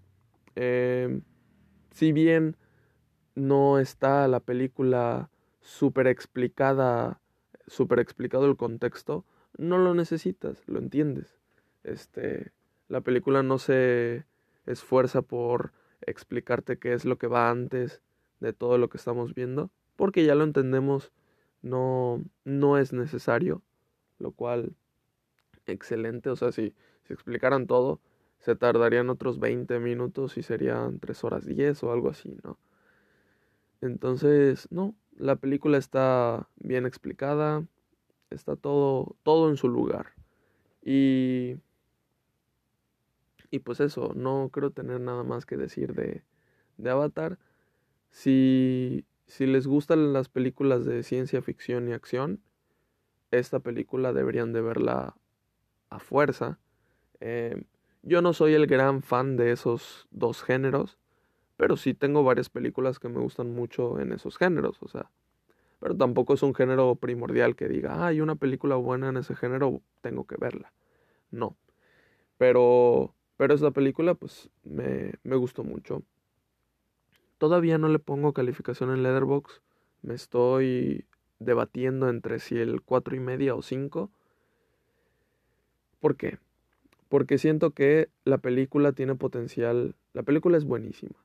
Eh, 0.55 1.21
si 1.89 2.11
bien 2.11 2.55
no 3.33 3.79
está 3.79 4.27
la 4.27 4.41
película 4.41 5.31
súper 5.59 6.05
explicada, 6.05 7.19
súper 7.65 7.97
explicado 7.97 8.45
el 8.45 8.57
contexto, 8.57 9.25
no 9.57 9.79
lo 9.79 9.95
necesitas, 9.95 10.61
lo 10.67 10.77
entiendes. 10.77 11.39
Este, 11.83 12.51
la 12.89 13.01
película 13.01 13.41
no 13.41 13.57
se 13.57 14.25
esfuerza 14.67 15.23
por 15.23 15.71
explicarte 16.01 16.77
qué 16.77 16.93
es 16.93 17.05
lo 17.05 17.17
que 17.17 17.25
va 17.25 17.49
antes 17.49 18.03
de 18.39 18.53
todo 18.53 18.77
lo 18.77 18.89
que 18.89 18.97
estamos 18.97 19.33
viendo, 19.33 19.71
porque 19.95 20.25
ya 20.25 20.35
lo 20.35 20.43
entendemos, 20.43 21.11
no, 21.61 22.23
no 22.43 22.77
es 22.77 22.93
necesario, 22.93 23.61
lo 24.19 24.31
cual, 24.31 24.75
excelente, 25.65 26.29
o 26.29 26.35
sea, 26.35 26.51
si, 26.51 26.73
explicaran 27.09 27.67
todo, 27.67 27.99
se 28.39 28.55
tardarían 28.55 29.09
otros 29.09 29.39
20 29.39 29.79
minutos 29.79 30.37
y 30.37 30.43
serían 30.43 30.99
3 30.99 31.23
horas 31.23 31.45
10 31.45 31.83
o 31.83 31.91
algo 31.91 32.09
así, 32.09 32.37
¿no? 32.43 32.57
Entonces, 33.81 34.67
no, 34.71 34.95
la 35.15 35.35
película 35.35 35.77
está 35.77 36.47
bien 36.57 36.85
explicada, 36.85 37.65
está 38.29 38.55
todo, 38.55 39.15
todo 39.23 39.49
en 39.49 39.57
su 39.57 39.69
lugar. 39.69 40.13
Y, 40.83 41.57
y 43.51 43.59
pues 43.59 43.79
eso, 43.79 44.13
no 44.15 44.49
creo 44.51 44.71
tener 44.71 45.01
nada 45.01 45.23
más 45.23 45.45
que 45.45 45.57
decir 45.57 45.93
de, 45.93 46.23
de 46.77 46.89
Avatar. 46.89 47.39
Si, 48.15 49.05
si 49.27 49.45
les 49.45 49.67
gustan 49.67 50.13
las 50.13 50.29
películas 50.29 50.85
de 50.85 51.03
ciencia 51.03 51.41
ficción 51.41 51.89
y 51.89 51.91
acción, 51.91 52.39
esta 53.29 53.59
película 53.59 54.13
deberían 54.13 54.53
de 54.53 54.61
verla 54.61 55.17
a 55.89 55.99
fuerza. 55.99 56.57
Eh, 57.19 57.65
yo 58.03 58.21
no 58.21 58.31
soy 58.31 58.53
el 58.53 58.67
gran 58.67 59.01
fan 59.01 59.35
de 59.35 59.51
esos 59.51 60.07
dos 60.11 60.43
géneros, 60.43 60.97
pero 61.57 61.75
sí 61.75 61.93
tengo 61.93 62.23
varias 62.23 62.47
películas 62.49 62.99
que 62.99 63.09
me 63.09 63.19
gustan 63.19 63.53
mucho 63.53 63.99
en 63.99 64.13
esos 64.13 64.37
géneros, 64.37 64.81
o 64.81 64.87
sea, 64.87 65.11
pero 65.81 65.97
tampoco 65.97 66.35
es 66.35 66.41
un 66.41 66.55
género 66.55 66.95
primordial 66.95 67.57
que 67.57 67.67
diga, 67.67 68.07
hay 68.07 68.21
una 68.21 68.35
película 68.35 68.77
buena 68.77 69.09
en 69.09 69.17
ese 69.17 69.35
género, 69.35 69.81
tengo 69.99 70.25
que 70.25 70.37
verla. 70.37 70.71
No. 71.31 71.57
Pero, 72.37 73.13
pero 73.35 73.53
esta 73.53 73.71
película, 73.71 74.15
pues, 74.15 74.49
me, 74.63 75.15
me 75.23 75.35
gustó 75.35 75.65
mucho. 75.65 76.01
Todavía 77.37 77.77
no 77.77 77.89
le 77.89 77.99
pongo 77.99 78.33
calificación 78.33 78.91
en 78.91 79.03
Leatherbox. 79.03 79.61
Me 80.01 80.13
estoy 80.13 81.05
debatiendo 81.39 82.09
entre 82.09 82.39
si 82.39 82.57
el 82.57 82.81
cuatro 82.81 83.15
y 83.15 83.19
media 83.19 83.55
o 83.55 83.61
5. 83.61 84.09
¿Por 85.99 86.15
qué? 86.15 86.37
Porque 87.09 87.37
siento 87.37 87.71
que 87.71 88.09
la 88.23 88.37
película 88.37 88.93
tiene 88.93 89.15
potencial. 89.15 89.95
La 90.13 90.23
película 90.23 90.57
es 90.57 90.65
buenísima. 90.65 91.15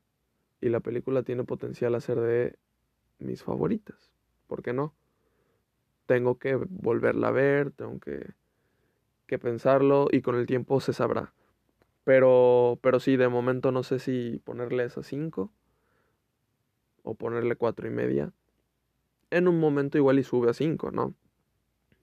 Y 0.61 0.69
la 0.69 0.81
película 0.81 1.23
tiene 1.23 1.45
potencial 1.45 1.95
a 1.95 2.01
ser 2.01 2.21
de 2.21 2.57
mis 3.19 3.43
favoritas. 3.43 4.11
¿Por 4.49 4.63
qué 4.63 4.73
no? 4.73 4.93
Tengo 6.07 6.39
que 6.39 6.57
volverla 6.57 7.29
a 7.29 7.33
ver, 7.33 7.71
tengo 7.71 8.01
que, 8.01 8.33
que 9.27 9.39
pensarlo 9.39 10.09
y 10.11 10.23
con 10.23 10.35
el 10.35 10.47
tiempo 10.47 10.81
se 10.81 10.93
sabrá. 10.93 11.33
Pero, 12.03 12.81
pero 12.83 12.99
sí, 12.99 13.17
de 13.17 13.29
momento 13.29 13.71
no 13.71 13.85
sé 13.85 14.01
si 14.01 14.41
ponerle 14.45 14.85
esa 14.85 15.05
5 15.05 15.53
o 17.11 17.15
ponerle 17.15 17.57
cuatro 17.57 17.89
y 17.89 17.91
media. 17.91 18.33
En 19.31 19.49
un 19.49 19.59
momento 19.59 19.99
igual 19.99 20.19
y 20.19 20.23
sube 20.23 20.51
a 20.51 20.55
5, 20.55 20.93
¿no? 20.93 21.15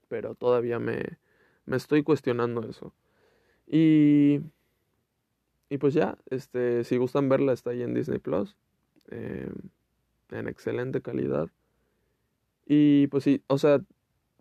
Pero 0.09 0.35
todavía 0.35 0.79
me, 0.79 1.17
me 1.65 1.77
estoy 1.77 2.03
cuestionando 2.03 2.63
eso. 2.67 2.93
Y, 3.67 4.41
y 5.69 5.77
pues 5.77 5.93
ya, 5.93 6.17
este, 6.29 6.83
si 6.83 6.97
gustan 6.97 7.29
verla, 7.29 7.53
está 7.53 7.69
ahí 7.69 7.83
en 7.83 7.93
Disney 7.93 8.19
Plus. 8.19 8.57
Em, 9.09 9.53
en 10.31 10.47
excelente 10.49 11.01
calidad. 11.01 11.49
Y 12.65 13.07
pues 13.07 13.23
sí, 13.23 13.43
o 13.47 13.57
sea, 13.57 13.79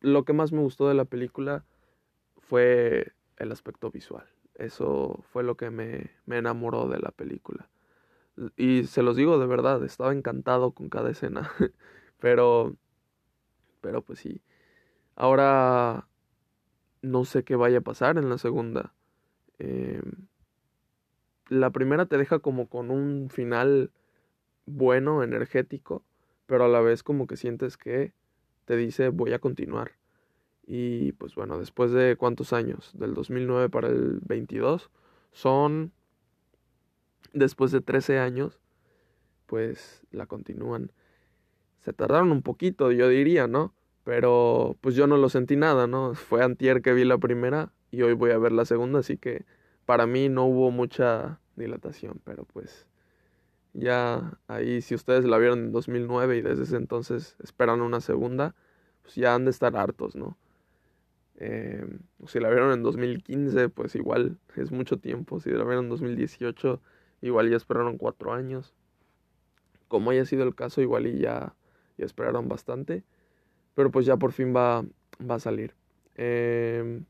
lo 0.01 0.25
que 0.25 0.33
más 0.33 0.53
me 0.53 0.63
gustó 0.63 0.89
de 0.89 0.95
la 0.95 1.05
película 1.05 1.65
fue 2.39 3.13
el 3.37 3.53
aspecto 3.53 3.91
visual. 3.93 4.27
Eso 4.57 5.23
fue 5.31 5.45
lo 5.45 5.57
que 5.57 5.71
me, 5.71 6.11
me 6.25 6.39
enamoró 6.39 6.89
de 6.89 6.99
la 6.99 7.13
película. 7.13 7.69
Y 8.57 8.85
se 8.85 9.03
los 9.03 9.17
digo 9.17 9.39
de 9.39 9.47
verdad, 9.47 9.83
estaba 9.85 10.13
encantado 10.13 10.73
con 10.73 10.89
cada 10.89 11.11
escena. 11.11 11.51
pero, 12.19 12.77
pero 13.81 14.03
pues 14.03 14.19
sí. 14.19 14.41
Ahora 15.15 16.09
no 17.03 17.25
sé 17.25 17.45
qué 17.45 17.57
vaya 17.57 17.79
a 17.79 17.83
pasar 17.83 18.19
en 18.19 18.29
la 18.29 18.39
segunda. 18.39 18.93
Eh, 19.59 20.03
la 21.49 21.71
primera 21.71 22.07
te 22.07 22.19
deja 22.19 22.41
como 22.41 22.69
con 22.69 22.91
un 22.91 23.31
final 23.31 23.91
bueno, 24.67 25.23
energético, 25.23 26.03
pero 26.47 26.65
a 26.65 26.69
la 26.69 26.81
vez 26.81 27.03
como 27.03 27.27
que 27.27 27.37
sientes 27.37 27.77
que 27.77 28.13
te 28.65 28.77
dice 28.77 29.09
voy 29.09 29.33
a 29.33 29.39
continuar. 29.39 29.93
Y 30.67 31.13
pues 31.13 31.35
bueno, 31.37 31.59
después 31.59 31.93
de 31.93 32.17
cuántos 32.17 32.53
años, 32.53 32.91
del 32.95 33.15
2009 33.15 33.69
para 33.71 33.89
el 33.89 34.19
22, 34.23 34.91
son 35.33 35.93
después 37.33 37.73
de 37.73 37.81
13 37.81 38.19
años, 38.19 38.61
pues 39.47 40.03
la 40.11 40.27
continúan. 40.27 40.93
Se 41.81 41.93
tardaron 41.93 42.33
un 42.33 42.43
poquito, 42.43 42.93
yo 42.93 43.09
diría, 43.09 43.47
¿no? 43.47 43.75
Pero 44.05 44.77
pues 44.81 44.95
yo 44.95 45.07
no 45.07 45.17
lo 45.17 45.29
sentí 45.29 45.57
nada, 45.57 45.87
¿no? 45.87 46.15
Fue 46.15 46.43
antier 46.43 46.83
que 46.83 46.93
vi 46.93 47.05
la 47.05 47.19
primera 47.19 47.73
y 47.91 48.03
hoy 48.03 48.15
voy 48.15 48.31
a 48.31 48.39
ver 48.39 48.53
la 48.53 48.65
segunda, 48.65 49.01
así 49.01 49.17
que 49.17 49.45
para 49.85 50.07
mí 50.07 50.29
no 50.29 50.47
hubo 50.47 50.71
mucha 50.71 51.41
dilatación, 51.57 52.21
pero 52.25 52.45
pues 52.45 52.87
ya 53.73 54.39
ahí 54.49 54.83
si 54.83 54.95
ustedes 54.95 55.25
la 55.25 55.39
vieron 55.39 55.61
en 55.61 55.73
2009 55.73 56.39
y 56.39 56.43
desde 56.43 56.65
ese 56.65 56.77
entonces 56.77 57.37
esperan 57.43 57.81
una 57.81 58.01
segunda, 58.01 58.55
pues 59.03 59.15
ya 59.15 59.35
han 59.35 59.45
de 59.45 59.51
estar 59.51 59.77
hartos, 59.77 60.17
¿no? 60.17 60.37
Eh, 61.39 61.87
si 62.27 62.41
la 62.41 62.49
vieron 62.49 62.73
en 62.73 62.83
2015, 62.83 63.69
pues 63.69 63.95
igual 63.95 64.39
es 64.57 64.73
mucho 64.73 64.99
tiempo. 64.99 65.41
Si 65.41 65.51
la 65.51 65.65
vieron 65.65 65.85
en 65.85 65.91
2018, 65.91 66.81
igual 67.21 67.51
ya 67.51 67.57
esperaron 67.57 67.99
cuatro 67.99 68.33
años. 68.33 68.75
Como 69.89 70.11
haya 70.11 70.25
sido 70.25 70.45
el 70.45 70.55
caso, 70.55 70.81
igual 70.81 71.07
y 71.07 71.19
ya, 71.19 71.55
ya 71.97 72.05
esperaron 72.05 72.49
bastante. 72.49 73.05
Pero 73.75 73.91
pues 73.91 74.07
ya 74.07 74.17
por 74.17 74.33
fin 74.33 74.55
va, 74.55 74.85
va 75.21 75.37
a 75.37 75.41
salir. 75.41 75.75
Eh, 76.17 77.03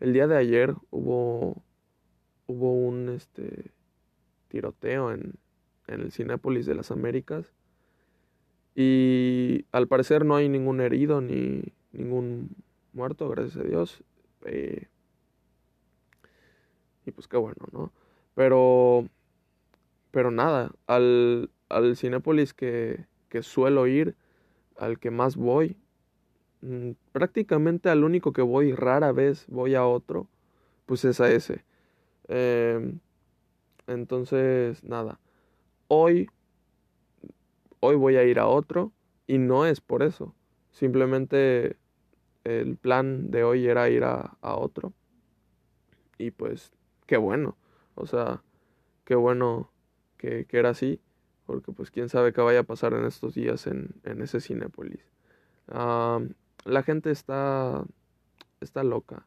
el 0.00 0.12
día 0.12 0.26
de 0.26 0.36
ayer 0.36 0.74
hubo, 0.90 1.62
hubo 2.46 2.72
un 2.72 3.08
este, 3.10 3.72
tiroteo 4.48 5.12
en, 5.12 5.34
en 5.86 6.00
el 6.00 6.12
Cinépolis 6.12 6.66
de 6.66 6.74
las 6.74 6.90
Américas. 6.90 7.52
Y 8.74 9.64
al 9.72 9.88
parecer 9.88 10.24
no 10.24 10.36
hay 10.36 10.48
ningún 10.48 10.80
herido 10.80 11.20
ni 11.20 11.62
ningún 11.92 12.50
muerto, 12.92 13.28
gracias 13.28 13.56
a 13.56 13.66
Dios. 13.66 14.02
Eh, 14.44 14.88
y 17.04 17.10
pues 17.12 17.28
qué 17.28 17.36
bueno, 17.36 17.66
¿no? 17.72 17.92
Pero, 18.36 19.08
pero 20.10 20.30
nada, 20.30 20.70
al, 20.86 21.50
al 21.70 21.96
Cinépolis 21.96 22.52
que, 22.52 23.06
que 23.30 23.42
suelo 23.42 23.86
ir, 23.86 24.14
al 24.76 24.98
que 24.98 25.10
más 25.10 25.36
voy, 25.36 25.78
mm, 26.60 26.90
prácticamente 27.12 27.88
al 27.88 28.04
único 28.04 28.34
que 28.34 28.42
voy, 28.42 28.74
rara 28.74 29.12
vez 29.12 29.46
voy 29.48 29.74
a 29.74 29.86
otro, 29.86 30.28
pues 30.84 31.04
es 31.06 31.18
a 31.20 31.30
ese. 31.30 31.64
Em, 32.28 33.00
entonces, 33.86 34.84
nada, 34.84 35.18
hoy, 35.88 36.28
hoy 37.80 37.96
voy 37.96 38.16
a 38.16 38.24
ir 38.24 38.38
a 38.38 38.48
otro 38.48 38.92
y 39.26 39.38
no 39.38 39.64
es 39.64 39.80
por 39.80 40.02
eso. 40.02 40.34
Simplemente 40.72 41.78
el 42.44 42.76
plan 42.76 43.30
de 43.30 43.44
hoy 43.44 43.66
era 43.66 43.88
ir 43.88 44.04
a, 44.04 44.36
otro. 44.42 44.92
Y 46.18 46.30
pues, 46.32 46.72
qué 47.06 47.16
bueno. 47.16 47.56
O 47.96 48.06
sea, 48.06 48.42
qué 49.04 49.16
bueno 49.16 49.70
que, 50.16 50.46
era 50.52 50.70
así. 50.70 51.00
Porque 51.46 51.72
pues 51.72 51.90
quién 51.90 52.08
sabe 52.08 52.32
qué 52.32 52.40
vaya 52.40 52.60
a 52.60 52.64
pasar 52.64 52.92
en 52.94 53.04
estos 53.04 53.34
días 53.34 53.66
en, 53.66 53.94
en 54.04 54.22
ese 54.22 54.40
Cinépolis. 54.40 55.00
la 55.68 56.82
gente 56.84 57.10
está, 57.10 57.84
está 58.60 58.84
loca. 58.84 59.26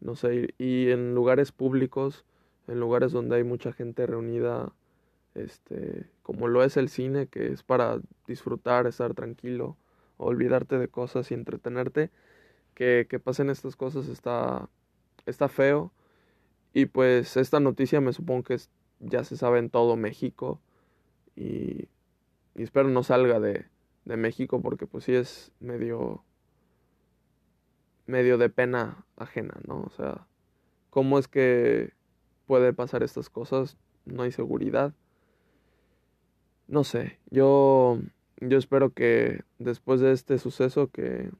No 0.00 0.14
sé, 0.14 0.54
y 0.58 0.90
en 0.90 1.14
lugares 1.14 1.52
públicos, 1.52 2.24
en 2.68 2.80
lugares 2.80 3.12
donde 3.12 3.36
hay 3.36 3.44
mucha 3.44 3.72
gente 3.72 4.06
reunida, 4.06 4.72
este, 5.34 6.10
como 6.22 6.48
lo 6.48 6.62
es 6.62 6.76
el 6.76 6.88
cine, 6.88 7.28
que 7.28 7.52
es 7.52 7.62
para 7.62 8.00
disfrutar, 8.26 8.86
estar 8.86 9.14
tranquilo, 9.14 9.76
olvidarte 10.18 10.78
de 10.78 10.88
cosas 10.88 11.30
y 11.30 11.34
entretenerte, 11.34 12.10
que, 12.74 13.06
que 13.08 13.18
pasen 13.18 13.50
estas 13.50 13.76
cosas 13.76 14.08
está, 14.08 14.68
está 15.26 15.48
feo. 15.48 15.92
Y 16.76 16.86
pues 16.86 17.36
esta 17.36 17.60
noticia 17.60 18.00
me 18.00 18.12
supongo 18.12 18.44
que 18.44 18.58
ya 19.00 19.24
se 19.24 19.36
sabe 19.36 19.58
en 19.60 19.70
todo 19.70 19.96
México. 19.96 20.60
Y, 21.34 21.88
espero 22.54 22.88
no 22.88 23.02
salga 23.02 23.40
de, 23.40 23.66
de, 24.04 24.16
México 24.16 24.60
porque 24.60 24.86
pues 24.86 25.04
sí 25.04 25.14
es 25.14 25.52
medio 25.60 26.24
medio 28.06 28.38
de 28.38 28.50
pena 28.50 29.04
ajena, 29.16 29.54
¿no? 29.66 29.82
O 29.82 29.90
sea, 29.90 30.26
¿cómo 30.90 31.18
es 31.18 31.28
que 31.28 31.94
puede 32.46 32.72
pasar 32.72 33.02
estas 33.02 33.30
cosas? 33.30 33.76
No 34.04 34.22
hay 34.22 34.32
seguridad 34.32 34.94
no 36.68 36.84
sé, 36.84 37.18
yo, 37.30 37.98
yo 38.40 38.58
espero 38.58 38.92
que 38.92 39.44
después 39.58 40.00
de 40.00 40.12
este 40.12 40.38
suceso 40.38 40.90
que, 40.90 41.30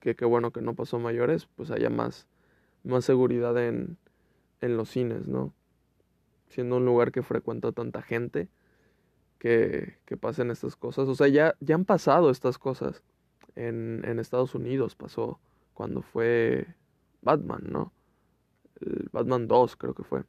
que 0.00 0.14
qué 0.14 0.24
bueno 0.24 0.52
que 0.52 0.60
no 0.60 0.74
pasó 0.74 0.98
mayores, 0.98 1.46
pues 1.56 1.70
haya 1.70 1.90
más, 1.90 2.26
más 2.86 3.04
seguridad 3.04 3.56
en, 3.62 3.98
en 4.60 4.76
los 4.76 4.90
cines, 4.90 5.26
¿no? 5.26 5.52
Siendo 6.48 6.76
un 6.76 6.84
lugar 6.84 7.12
que 7.12 7.22
frecuenta 7.22 7.72
tanta 7.72 8.02
gente, 8.02 8.48
que, 9.38 9.98
que 10.06 10.16
pasen 10.16 10.50
estas 10.50 10.76
cosas. 10.76 11.08
O 11.08 11.14
sea, 11.14 11.28
ya, 11.28 11.56
ya 11.60 11.74
han 11.74 11.84
pasado 11.84 12.30
estas 12.30 12.58
cosas. 12.58 13.02
En, 13.54 14.02
en 14.04 14.18
Estados 14.18 14.54
Unidos 14.54 14.94
pasó 14.94 15.40
cuando 15.74 16.02
fue 16.02 16.66
Batman, 17.22 17.64
¿no? 17.68 17.92
Batman 19.12 19.48
2 19.48 19.76
creo 19.76 19.94
que 19.94 20.04
fue, 20.04 20.24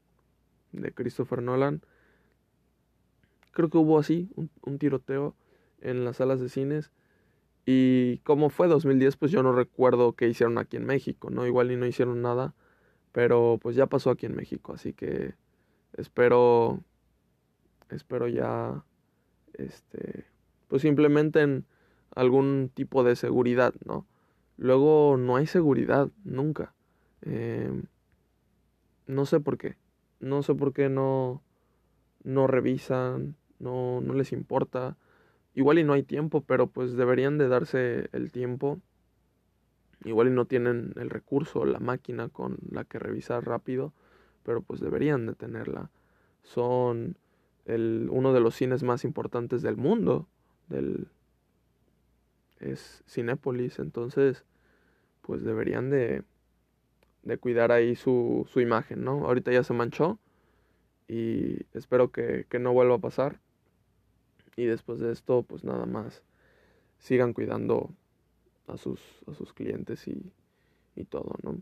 de 0.71 0.93
Christopher 0.93 1.41
Nolan 1.41 1.81
creo 3.57 3.71
que 3.71 3.79
hubo 3.79 3.97
así 3.97 4.29
un, 4.35 4.77
tiroteo 4.77 5.35
en 5.81 6.05
las 6.05 6.17
salas 6.17 6.39
de 6.39 6.47
cines. 6.47 6.91
Y 7.69 8.19
como 8.19 8.49
fue 8.49 8.69
2010, 8.69 9.17
pues 9.17 9.29
yo 9.29 9.43
no 9.43 9.51
recuerdo 9.51 10.13
qué 10.13 10.29
hicieron 10.29 10.57
aquí 10.57 10.77
en 10.77 10.85
México, 10.85 11.29
¿no? 11.29 11.45
Igual 11.45 11.69
y 11.69 11.75
no 11.75 11.85
hicieron 11.85 12.21
nada, 12.21 12.55
pero 13.11 13.59
pues 13.61 13.75
ya 13.75 13.87
pasó 13.87 14.09
aquí 14.09 14.25
en 14.25 14.37
México, 14.37 14.73
así 14.73 14.93
que 14.93 15.35
espero, 15.91 16.79
espero 17.89 18.29
ya, 18.29 18.85
este, 19.51 20.23
pues 20.69 20.85
implementen 20.85 21.65
algún 22.15 22.71
tipo 22.73 23.03
de 23.03 23.17
seguridad, 23.17 23.73
¿no? 23.83 24.07
Luego 24.55 25.17
no 25.17 25.35
hay 25.35 25.45
seguridad, 25.45 26.09
nunca. 26.23 26.73
Em, 27.21 27.83
no 29.07 29.25
sé 29.25 29.41
por 29.41 29.57
qué, 29.57 29.75
no 30.21 30.41
sé 30.41 30.55
por 30.55 30.71
qué 30.71 30.87
no, 30.87 31.43
no 32.23 32.47
revisan, 32.47 33.35
no, 33.59 33.99
no 33.99 34.13
les 34.13 34.31
importa. 34.31 34.95
Igual 35.57 35.79
y 35.79 35.83
no 35.83 35.93
hay 35.93 36.03
tiempo, 36.03 36.41
pero 36.41 36.67
pues 36.67 36.95
deberían 36.95 37.39
de 37.39 37.47
darse 37.47 38.09
el 38.11 38.31
tiempo. 38.31 38.79
Igual 40.05 40.27
y 40.27 40.29
no 40.29 40.45
tienen 40.45 40.93
el 40.97 41.09
recurso, 41.09 41.65
la 41.65 41.79
máquina 41.79 42.29
con 42.29 42.59
la 42.69 42.83
que 42.83 42.99
revisar 42.99 43.43
rápido, 43.43 43.91
pero 44.43 44.61
pues 44.61 44.81
deberían 44.81 45.25
de 45.25 45.33
tenerla. 45.33 45.89
Son 46.43 47.17
el, 47.65 48.07
uno 48.11 48.33
de 48.33 48.39
los 48.39 48.53
cines 48.53 48.83
más 48.83 49.03
importantes 49.03 49.63
del 49.63 49.77
mundo, 49.77 50.27
del, 50.69 51.07
es 52.59 53.03
Cinépolis, 53.07 53.79
entonces 53.79 54.45
pues 55.23 55.43
deberían 55.43 55.89
de, 55.89 56.21
de 57.23 57.37
cuidar 57.39 57.71
ahí 57.71 57.95
su, 57.95 58.47
su 58.53 58.59
imagen, 58.59 59.03
¿no? 59.03 59.25
Ahorita 59.25 59.51
ya 59.51 59.63
se 59.63 59.73
manchó 59.73 60.19
y 61.07 61.65
espero 61.73 62.11
que, 62.11 62.45
que 62.47 62.59
no 62.59 62.73
vuelva 62.73 62.97
a 62.97 62.99
pasar. 62.99 63.39
Y 64.57 64.65
después 64.65 64.99
de 64.99 65.13
esto, 65.13 65.43
pues 65.43 65.63
nada 65.63 65.85
más 65.85 66.23
sigan 66.97 67.31
cuidando 67.31 67.91
a 68.67 68.75
sus, 68.77 68.99
a 69.27 69.33
sus 69.33 69.53
clientes 69.53 70.07
y, 70.07 70.33
y 70.95 71.05
todo, 71.05 71.35
¿no? 71.43 71.61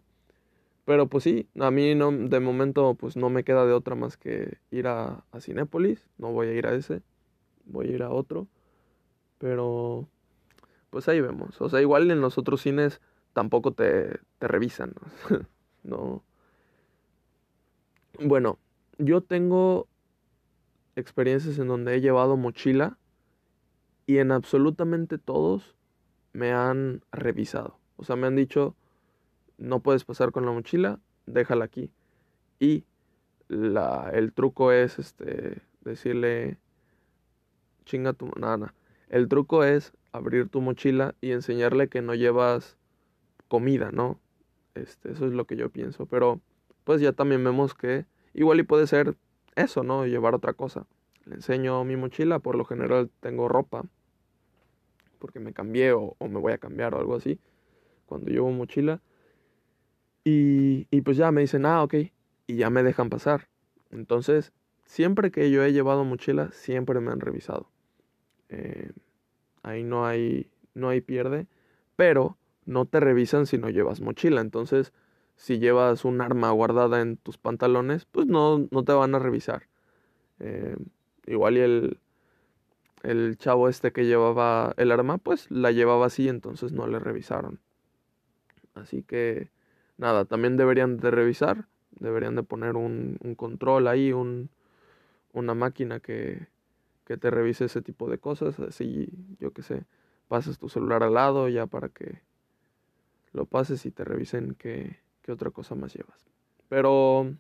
Pero 0.86 1.08
pues 1.08 1.24
sí, 1.24 1.50
a 1.60 1.72
mí 1.72 1.96
no, 1.96 2.12
de 2.12 2.40
momento 2.40 2.94
pues 2.94 3.18
no 3.18 3.30
me 3.30 3.44
queda 3.44 3.66
de 3.66 3.74
otra 3.74 3.96
más 3.96 4.18
que 4.18 4.60
ir 4.72 4.88
a, 4.88 5.26
a 5.32 5.42
Cinépolis. 5.42 6.08
No 6.18 6.32
voy 6.32 6.48
a 6.48 6.54
ir 6.54 6.68
a 6.68 6.76
ese, 6.76 7.02
voy 7.66 7.88
a 7.88 7.92
ir 7.92 8.04
a 8.04 8.12
otro. 8.12 8.48
Pero 9.40 10.08
pues 10.92 11.10
ahí 11.10 11.22
vemos. 11.22 11.60
O 11.62 11.70
sea, 11.70 11.82
igual 11.82 12.10
en 12.12 12.22
los 12.22 12.38
otros 12.38 12.62
cines 12.62 13.02
tampoco 13.34 13.72
te, 13.72 14.20
te 14.40 14.48
revisan. 14.48 14.94
no. 15.84 16.24
Bueno, 18.20 18.60
yo 19.00 19.22
tengo 19.22 19.88
experiencias 20.96 21.60
en 21.60 21.68
donde 21.68 21.96
he 21.96 22.02
llevado 22.02 22.38
mochila 22.38 22.98
y 24.06 24.18
en 24.18 24.32
absolutamente 24.32 25.18
todos 25.18 25.76
me 26.34 26.52
han 26.52 27.02
revisado. 27.12 27.80
O 27.98 28.04
sea, 28.04 28.16
me 28.16 28.28
han 28.28 28.36
dicho, 28.36 28.76
no 29.58 29.82
puedes 29.82 30.04
pasar 30.04 30.32
con 30.32 30.46
la 30.46 30.52
mochila, 30.52 31.00
déjala 31.26 31.66
aquí. 31.66 31.92
Y 32.60 32.86
la, 33.48 34.12
el 34.14 34.34
truco 34.34 34.72
es 34.72 35.00
este, 35.00 35.62
decirle, 35.82 36.58
chinga 37.86 38.14
tu 38.14 38.32
nana. 38.38 38.74
El 39.10 39.28
truco 39.28 39.64
es 39.64 39.94
abrir 40.12 40.50
tu 40.50 40.62
mochila 40.62 41.16
y 41.22 41.32
enseñarle 41.32 41.90
que 41.90 42.02
no 42.02 42.16
llevas 42.16 42.78
comida, 43.48 43.92
¿no? 43.92 44.20
Este, 44.74 45.12
eso 45.12 45.26
es 45.26 45.34
lo 45.34 45.46
que 45.46 45.56
yo 45.56 45.70
pienso. 45.70 46.06
Pero 46.06 46.42
pues 46.84 47.02
ya 47.02 47.14
también 47.14 47.44
vemos 47.44 47.74
que 47.74 48.06
igual 48.34 48.60
y 48.60 48.64
puede 48.64 48.88
ser 48.88 49.16
eso, 49.56 49.84
¿no? 49.84 50.06
Llevar 50.06 50.36
otra 50.36 50.54
cosa. 50.54 50.86
Le 51.26 51.36
enseño 51.36 51.84
mi 51.84 51.96
mochila, 51.96 52.40
por 52.40 52.56
lo 52.56 52.66
general 52.66 53.10
tengo 53.20 53.48
ropa, 53.48 53.84
porque 55.20 55.40
me 55.40 55.54
cambié 55.54 55.94
o, 55.94 56.16
me 56.20 56.40
voy 56.40 56.54
a 56.54 56.58
cambiar 56.58 56.94
o 56.94 57.00
algo 57.00 57.16
así, 57.16 57.40
cuando 58.06 58.30
llevo 58.30 58.52
mochila. 58.52 59.02
Y, 60.24 60.88
y 60.92 61.02
pues 61.02 61.18
ya 61.18 61.32
me 61.32 61.42
dicen, 61.42 61.66
ah, 61.66 61.84
ok, 61.84 61.96
y 62.48 62.56
ya 62.56 62.70
me 62.70 62.84
dejan 62.84 63.10
pasar. 63.10 63.48
Entonces, 63.92 64.54
siempre 64.86 65.32
que 65.32 65.50
yo 65.52 65.64
he 65.64 65.74
llevado 65.74 66.04
mochila, 66.04 66.52
siempre 66.52 67.00
me 67.00 67.12
han 67.12 67.20
revisado. 67.20 67.70
Eh, 68.50 68.92
ahí 69.64 69.84
no 69.84 70.06
hay, 70.06 70.50
no 70.74 70.90
hay 70.90 71.02
pierde, 71.02 71.48
pero 71.96 72.38
no 72.66 72.86
te 72.86 73.00
revisan 73.00 73.46
si 73.46 73.58
no 73.58 73.70
llevas 73.70 74.02
mochila. 74.02 74.42
Entonces, 74.42 74.94
si 75.36 75.60
llevas 75.60 76.06
un 76.06 76.22
arma 76.22 76.52
guardada 76.52 77.02
en 77.02 77.18
tus 77.18 77.38
pantalones, 77.38 78.06
pues 78.06 78.28
no, 78.28 78.68
no 78.72 78.84
te 78.84 78.94
van 78.94 79.16
a 79.16 79.20
revisar. 79.20 79.68
Eh, 80.40 80.76
igual 81.28 81.58
y 81.58 81.62
el, 81.62 82.00
el 83.04 83.38
chavo 83.38 83.70
este 83.70 83.92
que 83.92 84.06
llevaba 84.06 84.74
el 84.78 84.92
arma, 84.92 85.18
pues 85.18 85.50
la 85.52 85.72
llevaba 85.72 86.08
así, 86.08 86.30
entonces 86.30 86.72
no 86.72 86.88
le 86.88 87.00
revisaron. 87.00 87.60
Así 88.74 89.04
que, 89.04 89.50
nada, 89.98 90.26
también 90.26 90.58
deberían 90.58 90.98
de 90.98 91.12
revisar, 91.12 91.68
deberían 91.92 92.36
de 92.36 92.44
poner 92.44 92.76
un, 92.76 93.18
un 93.24 93.36
control 93.36 93.88
ahí, 93.88 94.12
un, 94.12 94.50
una 95.34 95.54
máquina 95.54 96.00
que, 96.00 96.48
que 97.06 97.18
te 97.18 97.30
revise 97.30 97.66
ese 97.66 97.82
tipo 97.82 98.10
de 98.10 98.18
cosas, 98.18 98.60
así, 98.60 99.10
yo 99.40 99.52
qué 99.52 99.62
sé, 99.62 99.86
pasas 100.28 100.58
tu 100.58 100.70
celular 100.70 101.04
al 101.04 101.14
lado 101.14 101.48
ya 101.50 101.68
para 101.68 101.90
que 101.90 102.22
lo 103.32 103.46
pases 103.46 103.86
y 103.86 103.92
te 103.92 104.04
revisen 104.04 104.56
qué, 104.58 104.98
qué 105.26 105.32
otra 105.32 105.50
cosa 105.50 105.74
más 105.74 105.92
llevas. 105.92 106.24
Pero, 106.70 107.34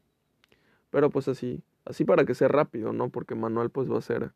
pero 0.89 1.11
pues 1.11 1.27
así, 1.27 1.61
así 1.85 2.03
para 2.03 2.25
que 2.25 2.33
sea 2.33 2.47
rápido, 2.47 2.93
¿no? 2.93 3.09
Porque 3.09 3.35
manual 3.35 3.69
pues 3.69 3.89
va 3.89 3.99
a 3.99 4.01
ser 4.01 4.31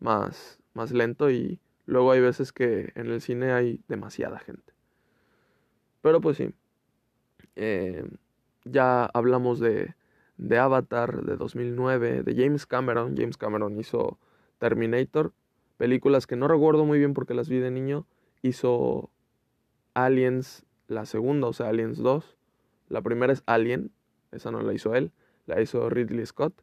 más, 0.00 0.58
más 0.72 0.90
lento 0.90 1.30
y 1.30 1.60
luego 1.84 2.12
hay 2.12 2.22
veces 2.22 2.52
que 2.52 2.92
en 2.94 3.08
el 3.08 3.20
cine 3.20 3.52
hay 3.52 3.82
demasiada 3.88 4.38
gente. 4.38 4.72
Pero 6.00 6.22
pues 6.22 6.38
sí, 6.38 6.54
eh, 7.56 8.08
ya 8.64 9.04
hablamos 9.04 9.60
de, 9.60 9.94
de 10.38 10.58
Avatar 10.58 11.24
de 11.24 11.36
2009, 11.36 12.22
de 12.22 12.34
James 12.34 12.64
Cameron. 12.64 13.16
James 13.18 13.36
Cameron 13.36 13.78
hizo 13.78 14.18
Terminator, 14.58 15.34
películas 15.76 16.26
que 16.26 16.36
no 16.36 16.48
recuerdo 16.48 16.86
muy 16.86 16.98
bien 16.98 17.12
porque 17.12 17.34
las 17.34 17.50
vi 17.50 17.58
de 17.58 17.70
niño. 17.70 18.06
Hizo 18.40 19.10
Aliens, 19.92 20.64
la 20.88 21.04
segunda, 21.04 21.48
o 21.48 21.52
sea, 21.52 21.68
Aliens 21.68 21.98
2. 21.98 22.33
La 22.88 23.02
primera 23.02 23.32
es 23.32 23.42
Alien, 23.46 23.90
esa 24.32 24.50
no 24.50 24.60
la 24.62 24.72
hizo 24.72 24.94
él, 24.94 25.12
la 25.46 25.60
hizo 25.60 25.88
Ridley 25.88 26.26
Scott. 26.26 26.54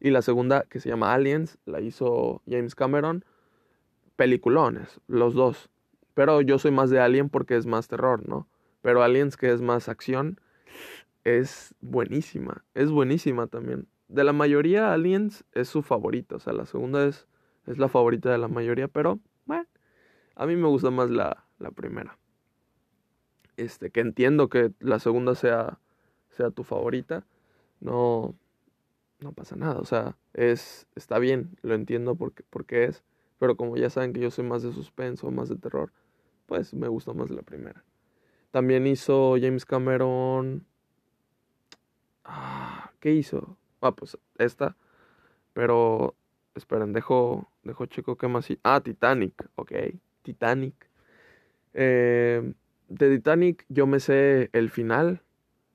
Y 0.00 0.10
la 0.10 0.22
segunda, 0.22 0.64
que 0.64 0.80
se 0.80 0.88
llama 0.88 1.14
Aliens, 1.14 1.58
la 1.64 1.80
hizo 1.80 2.42
James 2.48 2.74
Cameron. 2.74 3.24
Peliculones, 4.16 5.00
los 5.06 5.34
dos. 5.34 5.70
Pero 6.14 6.40
yo 6.40 6.58
soy 6.58 6.72
más 6.72 6.90
de 6.90 7.00
Alien 7.00 7.28
porque 7.28 7.56
es 7.56 7.66
más 7.66 7.88
terror, 7.88 8.28
¿no? 8.28 8.48
Pero 8.82 9.02
Aliens, 9.02 9.36
que 9.36 9.52
es 9.52 9.62
más 9.62 9.88
acción, 9.88 10.40
es 11.24 11.74
buenísima. 11.80 12.64
Es 12.74 12.90
buenísima 12.90 13.46
también. 13.46 13.86
De 14.08 14.24
la 14.24 14.32
mayoría, 14.32 14.92
Aliens 14.92 15.44
es 15.52 15.68
su 15.68 15.82
favorita. 15.82 16.36
O 16.36 16.40
sea, 16.40 16.52
la 16.52 16.66
segunda 16.66 17.06
es, 17.06 17.28
es 17.66 17.78
la 17.78 17.88
favorita 17.88 18.30
de 18.30 18.38
la 18.38 18.48
mayoría, 18.48 18.88
pero 18.88 19.20
bueno, 19.46 19.66
a 20.34 20.46
mí 20.46 20.56
me 20.56 20.66
gusta 20.66 20.90
más 20.90 21.10
la, 21.10 21.44
la 21.58 21.70
primera. 21.70 22.18
Este, 23.56 23.90
que 23.90 24.00
entiendo 24.00 24.48
que 24.48 24.72
la 24.80 24.98
segunda 24.98 25.34
sea, 25.34 25.78
sea 26.30 26.50
tu 26.50 26.64
favorita. 26.64 27.24
No, 27.80 28.34
no 29.20 29.32
pasa 29.32 29.56
nada. 29.56 29.80
O 29.80 29.84
sea, 29.84 30.16
es, 30.34 30.86
está 30.94 31.18
bien, 31.18 31.56
lo 31.62 31.74
entiendo 31.74 32.14
porque, 32.16 32.44
porque 32.50 32.84
es. 32.84 33.02
Pero 33.38 33.56
como 33.56 33.76
ya 33.76 33.90
saben 33.90 34.12
que 34.12 34.20
yo 34.20 34.30
soy 34.30 34.44
más 34.44 34.62
de 34.62 34.72
suspenso, 34.72 35.30
más 35.30 35.48
de 35.48 35.56
terror, 35.56 35.92
pues 36.46 36.74
me 36.74 36.88
gusta 36.88 37.12
más 37.12 37.30
la 37.30 37.42
primera. 37.42 37.84
También 38.52 38.86
hizo 38.86 39.36
James 39.40 39.64
Cameron 39.64 40.66
Ah, 42.24 42.92
¿qué 43.00 43.12
hizo? 43.12 43.56
Ah, 43.80 43.92
pues 43.94 44.18
esta. 44.38 44.76
Pero, 45.54 46.16
esperen, 46.54 46.92
dejo, 46.92 47.50
dejo 47.64 47.86
chico 47.86 48.16
qué 48.16 48.28
más. 48.28 48.48
Ah, 48.62 48.80
Titanic, 48.80 49.34
ok. 49.56 49.72
Titanic. 50.22 50.74
Eh, 51.74 52.54
de 52.94 53.16
Titanic 53.16 53.64
yo 53.68 53.86
me 53.86 54.00
sé 54.00 54.50
el 54.52 54.70
final. 54.70 55.22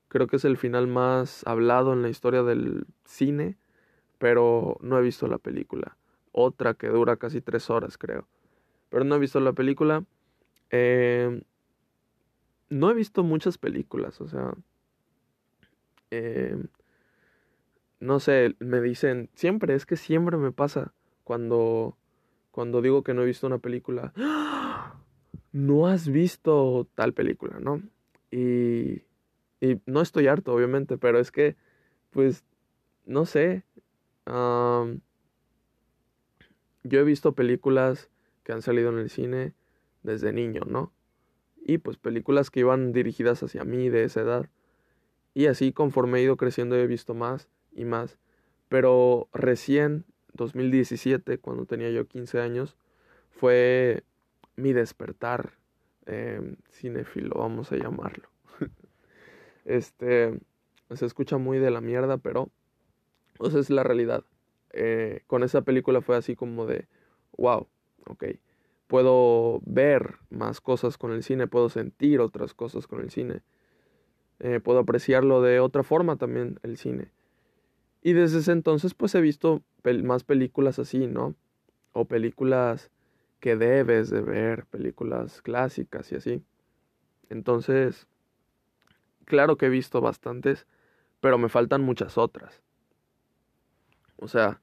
Creo 0.07 0.27
que 0.27 0.37
es 0.37 0.45
el 0.45 0.57
final 0.57 0.87
más 0.87 1.45
hablado 1.45 1.93
en 1.93 2.01
la 2.01 2.09
historia 2.09 2.43
del 2.43 2.85
cine. 3.05 3.57
Pero 4.17 4.77
no 4.81 4.97
he 4.97 5.01
visto 5.01 5.27
la 5.27 5.37
película. 5.37 5.97
Otra 6.31 6.73
que 6.73 6.87
dura 6.87 7.17
casi 7.17 7.41
tres 7.41 7.69
horas, 7.69 7.97
creo. 7.97 8.27
Pero 8.89 9.03
no 9.03 9.15
he 9.15 9.19
visto 9.19 9.39
la 9.39 9.53
película. 9.53 10.03
Eh, 10.71 11.41
no 12.69 12.89
he 12.89 12.93
visto 12.93 13.23
muchas 13.23 13.57
películas, 13.57 14.19
o 14.21 14.27
sea, 14.27 14.53
Em, 16.09 16.67
no 17.99 18.19
sé, 18.19 18.55
me 18.59 18.81
dicen, 18.81 19.29
siempre, 19.33 19.75
es 19.75 19.85
que 19.85 19.97
siempre 19.97 20.37
me 20.37 20.51
pasa 20.51 20.93
cuando, 21.23 21.97
cuando 22.51 22.81
digo 22.81 23.03
que 23.03 23.13
no 23.13 23.23
he 23.23 23.25
visto 23.25 23.47
una 23.47 23.57
película, 23.57 24.13
no 25.57 25.87
has 25.87 26.07
visto 26.07 26.87
tal 26.93 27.13
película, 27.13 27.59
¿no? 27.59 27.81
Y, 28.29 29.01
y 29.59 29.81
no 29.85 30.01
estoy 30.01 30.27
harto, 30.27 30.53
obviamente, 30.53 30.97
pero 30.97 31.19
es 31.19 31.31
que, 31.31 31.55
pues, 32.11 32.43
no 33.05 33.25
sé, 33.25 33.63
yo 36.83 36.99
he 36.99 37.03
visto 37.03 37.33
películas 37.33 38.09
que 38.43 38.51
han 38.53 38.61
salido 38.61 38.89
en 38.89 38.99
el 38.99 39.09
cine 39.09 39.53
desde 40.03 40.31
niño, 40.31 40.61
¿no? 40.67 40.93
Y 41.65 41.79
pues 41.79 41.97
películas 41.97 42.49
que 42.49 42.61
iban 42.61 42.93
dirigidas 42.93 43.41
hacia 43.43 43.63
mí 43.63 43.89
de 43.89 44.03
esa 44.03 44.21
edad. 44.21 44.49
Y 45.33 45.47
así 45.47 45.73
conforme 45.73 46.19
he 46.19 46.23
ido 46.23 46.37
creciendo 46.37 46.75
he 46.75 46.87
visto 46.87 47.13
más 47.13 47.49
y 47.73 47.83
más. 47.85 48.17
Pero 48.69 49.27
recién, 49.33 50.05
2017, 50.33 51.39
cuando 51.39 51.65
tenía 51.65 51.89
yo 51.89 52.07
15 52.07 52.39
años, 52.39 52.77
fue 53.31 54.03
mi 54.57 54.73
despertar 54.73 55.53
eh, 56.05 56.55
cinéfilo, 56.71 57.35
vamos 57.39 57.71
a 57.71 57.77
llamarlo. 57.77 58.27
este, 59.65 60.37
se 60.93 61.05
escucha 61.05 61.37
muy 61.37 61.59
de 61.59 61.71
la 61.71 61.79
mierda, 61.79 62.17
pero 62.17 62.49
esa 63.39 63.59
es 63.59 63.69
la 63.69 63.83
realidad. 63.83 64.23
Eh, 64.71 65.21
con 65.27 65.43
esa 65.43 65.61
película 65.61 66.01
fue 66.01 66.17
así 66.17 66.35
como 66.35 66.65
de, 66.65 66.87
wow, 67.37 67.67
ok, 68.05 68.25
puedo 68.87 69.61
ver 69.65 70.15
más 70.29 70.59
cosas 70.59 70.97
con 70.97 71.11
el 71.11 71.23
cine, 71.23 71.47
puedo 71.47 71.69
sentir 71.69 72.19
otras 72.19 72.53
cosas 72.53 72.87
con 72.87 73.01
el 73.01 73.11
cine. 73.11 73.41
Eh, 74.39 74.59
puedo 74.59 74.79
apreciarlo 74.79 75.41
de 75.41 75.59
otra 75.59 75.83
forma 75.83 76.17
también 76.17 76.59
el 76.63 76.77
cine. 76.77 77.11
Y 78.01 78.13
desde 78.13 78.39
ese 78.39 78.51
entonces 78.51 78.93
pues 78.93 79.13
he 79.15 79.21
visto 79.21 79.61
más 80.03 80.23
películas 80.23 80.79
así, 80.79 81.07
¿no? 81.07 81.35
O 81.91 82.05
películas 82.05 82.91
que 83.39 83.55
debes 83.55 84.09
de 84.09 84.21
ver, 84.21 84.65
películas 84.65 85.41
clásicas 85.41 86.11
y 86.11 86.15
así. 86.15 86.43
Entonces, 87.29 88.07
claro 89.25 89.57
que 89.57 89.67
he 89.67 89.69
visto 89.69 90.01
bastantes, 90.01 90.67
pero 91.19 91.37
me 91.37 91.49
faltan 91.49 91.81
muchas 91.81 92.17
otras. 92.17 92.61
O 94.17 94.27
sea, 94.27 94.61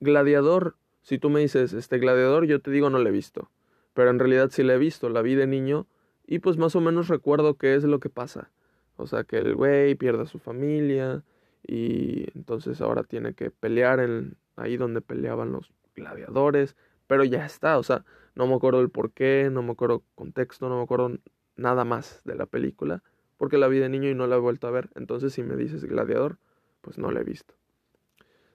Gladiador, 0.00 0.76
si 1.02 1.18
tú 1.18 1.30
me 1.30 1.40
dices, 1.40 1.72
este 1.72 1.98
Gladiador, 1.98 2.46
yo 2.46 2.60
te 2.60 2.70
digo 2.70 2.90
no 2.90 2.98
lo 2.98 3.08
he 3.08 3.12
visto. 3.12 3.50
Pero 3.94 4.10
en 4.10 4.18
realidad 4.18 4.50
sí 4.50 4.62
la 4.62 4.74
he 4.74 4.78
visto, 4.78 5.08
la 5.08 5.22
vi 5.22 5.34
de 5.34 5.46
niño 5.46 5.86
y 6.26 6.40
pues 6.40 6.58
más 6.58 6.76
o 6.76 6.80
menos 6.80 7.08
recuerdo 7.08 7.56
qué 7.56 7.74
es 7.74 7.84
lo 7.84 7.98
que 8.00 8.10
pasa. 8.10 8.50
O 8.96 9.06
sea, 9.06 9.24
que 9.24 9.38
el 9.38 9.54
güey 9.54 9.94
pierde 9.94 10.22
a 10.22 10.26
su 10.26 10.38
familia 10.38 11.24
y 11.66 12.26
entonces 12.36 12.80
ahora 12.80 13.02
tiene 13.02 13.34
que 13.34 13.50
pelear 13.50 14.00
en 14.00 14.36
ahí 14.56 14.76
donde 14.76 15.00
peleaban 15.00 15.52
los 15.52 15.72
gladiadores, 15.96 16.76
pero 17.08 17.24
ya 17.24 17.44
está, 17.44 17.78
o 17.78 17.82
sea, 17.82 18.04
no 18.36 18.46
me 18.46 18.54
acuerdo 18.54 18.80
el 18.80 18.90
por 18.90 19.10
qué, 19.10 19.48
no 19.50 19.62
me 19.62 19.72
acuerdo 19.72 20.04
contexto, 20.14 20.68
no 20.68 20.76
me 20.76 20.84
acuerdo 20.84 21.18
nada 21.56 21.84
más 21.84 22.22
de 22.24 22.36
la 22.36 22.46
película, 22.46 23.02
porque 23.36 23.58
la 23.58 23.66
vi 23.66 23.80
de 23.80 23.88
niño 23.88 24.08
y 24.08 24.14
no 24.14 24.28
la 24.28 24.36
he 24.36 24.38
vuelto 24.38 24.68
a 24.68 24.70
ver. 24.70 24.90
Entonces, 24.94 25.32
si 25.32 25.42
me 25.42 25.56
dices 25.56 25.84
gladiador, 25.84 26.38
pues 26.82 26.98
no 26.98 27.10
la 27.10 27.20
he 27.20 27.24
visto. 27.24 27.54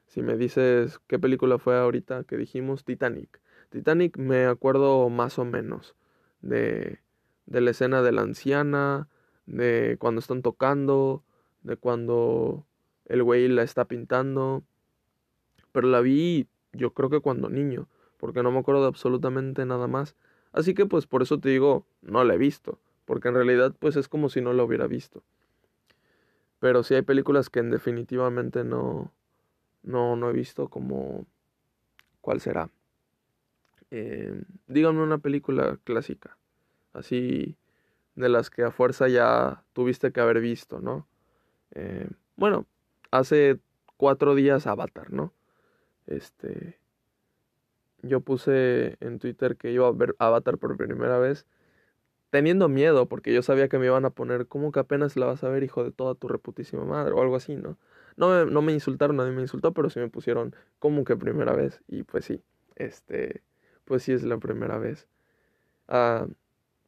Si 0.07 0.21
me 0.21 0.37
dices 0.37 0.99
qué 1.07 1.19
película 1.19 1.57
fue 1.57 1.77
ahorita 1.77 2.23
que 2.23 2.37
dijimos, 2.37 2.85
Titanic. 2.85 3.41
Titanic 3.69 4.17
me 4.17 4.45
acuerdo 4.45 5.09
más 5.09 5.39
o 5.39 5.45
menos 5.45 5.95
de, 6.41 6.99
de 7.47 7.61
la 7.61 7.71
escena 7.71 8.03
de 8.03 8.11
la 8.11 8.21
anciana, 8.21 9.09
de 9.47 9.97
cuando 9.99 10.19
están 10.19 10.43
tocando, 10.43 11.23
de 11.63 11.75
cuando 11.75 12.67
el 13.05 13.23
güey 13.23 13.47
la 13.47 13.63
está 13.63 13.85
pintando. 13.85 14.63
Pero 15.71 15.87
la 15.87 16.01
vi 16.01 16.47
yo 16.73 16.93
creo 16.93 17.09
que 17.09 17.19
cuando 17.19 17.49
niño, 17.49 17.87
porque 18.23 18.41
no 18.41 18.53
me 18.53 18.59
acuerdo 18.59 18.83
de 18.83 18.87
absolutamente 18.87 19.65
nada 19.65 19.87
más. 19.87 20.15
Así 20.53 20.73
que 20.73 20.85
pues 20.85 21.07
por 21.07 21.21
eso 21.23 21.41
te 21.41 21.49
digo, 21.49 21.85
no 22.01 22.23
la 22.23 22.35
he 22.35 22.37
visto, 22.37 22.79
porque 23.03 23.27
en 23.27 23.33
realidad 23.33 23.75
pues 23.77 23.97
es 23.97 24.07
como 24.07 24.29
si 24.29 24.39
no 24.39 24.53
la 24.53 24.63
hubiera 24.63 24.87
visto. 24.87 25.23
Pero 26.59 26.83
sí 26.83 26.95
hay 26.95 27.01
películas 27.01 27.49
que 27.49 27.61
definitivamente 27.63 28.63
no, 28.63 29.11
no, 29.81 30.15
no 30.15 30.29
he 30.29 30.31
visto 30.31 30.69
como... 30.69 31.25
¿Cuál 32.21 32.39
será? 32.39 32.69
Eh, 33.91 34.41
díganme 34.67 35.03
una 35.03 35.17
película 35.17 35.77
clásica, 35.83 36.37
así 36.93 37.57
de 38.15 38.29
las 38.29 38.49
que 38.49 38.63
a 38.63 38.71
fuerza 38.71 39.09
ya 39.09 39.65
tuviste 39.73 40.13
que 40.13 40.21
haber 40.21 40.39
visto, 40.39 40.79
¿no? 40.79 41.05
Eh, 41.71 42.07
bueno, 42.37 42.67
hace 43.11 43.59
cuatro 43.97 44.33
días 44.33 44.65
Avatar, 44.65 45.11
¿no? 45.11 45.33
Este, 46.07 46.79
yo 48.03 48.21
puse 48.21 48.97
en 48.99 49.19
Twitter 49.19 49.57
que 49.57 49.71
iba 49.71 49.87
a 49.87 49.91
ver 49.91 50.15
Avatar 50.19 50.57
por 50.57 50.77
primera 50.77 51.17
vez, 51.17 51.47
teniendo 52.29 52.69
miedo, 52.69 53.07
porque 53.07 53.33
yo 53.33 53.41
sabía 53.41 53.69
que 53.69 53.79
me 53.79 53.87
iban 53.87 54.05
a 54.05 54.11
poner, 54.11 54.47
¿cómo 54.47 54.71
que 54.71 54.79
apenas 54.79 55.15
la 55.17 55.25
vas 55.27 55.43
a 55.43 55.49
ver, 55.49 55.63
hijo 55.63 55.83
de 55.83 55.91
toda 55.91 56.15
tu 56.15 56.27
reputísima 56.27 56.85
madre? 56.85 57.13
O 57.13 57.21
algo 57.21 57.35
así, 57.35 57.55
¿no? 57.55 57.77
No 58.17 58.29
me, 58.29 58.51
no 58.51 58.61
me 58.61 58.73
insultaron, 58.73 59.17
nadie 59.17 59.31
me 59.31 59.41
insultó, 59.41 59.73
pero 59.73 59.89
sí 59.89 59.99
me 59.99 60.09
pusieron, 60.09 60.55
¿cómo 60.79 61.03
que 61.03 61.15
primera 61.15 61.53
vez? 61.53 61.81
Y 61.87 62.03
pues 62.03 62.25
sí, 62.25 62.43
este, 62.75 63.43
pues 63.85 64.03
sí 64.03 64.13
es 64.13 64.23
la 64.23 64.37
primera 64.37 64.77
vez. 64.77 65.07
Ah, 65.87 66.27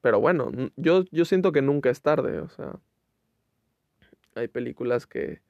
pero 0.02 0.20
bueno, 0.20 0.52
yo, 0.76 1.04
yo 1.12 1.26
siento 1.26 1.52
que 1.52 1.62
nunca 1.62 1.90
es 1.90 2.02
tarde, 2.02 2.40
o 2.40 2.50
sea, 2.50 2.80
hay 4.36 4.48
películas 4.48 5.08
que, 5.08 5.42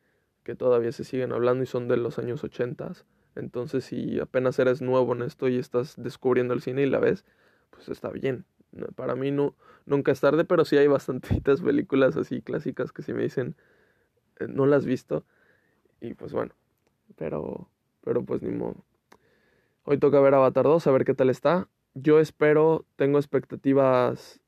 que 0.44 0.56
todavía 0.56 0.92
se 0.92 1.04
siguen 1.04 1.34
hablando 1.34 1.64
y 1.64 1.68
son 1.68 1.88
de 1.88 1.98
los 1.98 2.20
años 2.20 2.44
80. 2.44 2.94
Entonces, 3.36 3.84
si 3.86 4.20
apenas 4.20 4.58
eres 4.60 4.82
nuevo 4.82 5.14
en 5.14 5.22
esto 5.22 5.48
y 5.48 5.58
estás 5.58 5.96
descubriendo 5.98 6.54
el 6.54 6.62
cine 6.62 6.84
y 6.84 6.90
la 6.90 7.00
ves, 7.00 7.26
pues 7.70 7.90
está 7.90 8.10
bien. 8.10 8.46
Para 8.96 9.16
mí 9.16 9.32
no, 9.32 9.56
nunca 9.86 10.12
es 10.12 10.22
tarde, 10.22 10.46
pero 10.46 10.66
sí 10.66 10.78
hay 10.78 10.88
bastantitas 10.88 11.62
películas 11.62 12.18
así 12.18 12.42
clásicas 12.42 12.92
que 12.92 13.02
si 13.02 13.14
me 13.14 13.24
dicen, 13.24 13.56
eh, 14.40 14.48
no 14.48 14.66
las 14.66 14.80
has 14.80 14.86
visto. 14.86 15.26
Y 16.02 16.14
pues 16.14 16.34
bueno, 16.34 16.54
pero, 17.16 17.70
pero 18.04 18.24
pues 18.24 18.42
ni 18.42 18.52
modo. 18.52 18.86
Hoy 19.84 19.98
toca 20.00 20.20
ver 20.20 20.34
Avatar 20.34 20.66
2, 20.66 20.88
a 20.88 20.92
ver 20.92 21.06
qué 21.06 21.14
tal 21.14 21.30
está. 21.30 21.70
Yo 21.94 22.20
espero, 22.20 22.86
tengo 22.96 23.20
expectativas 23.20 24.42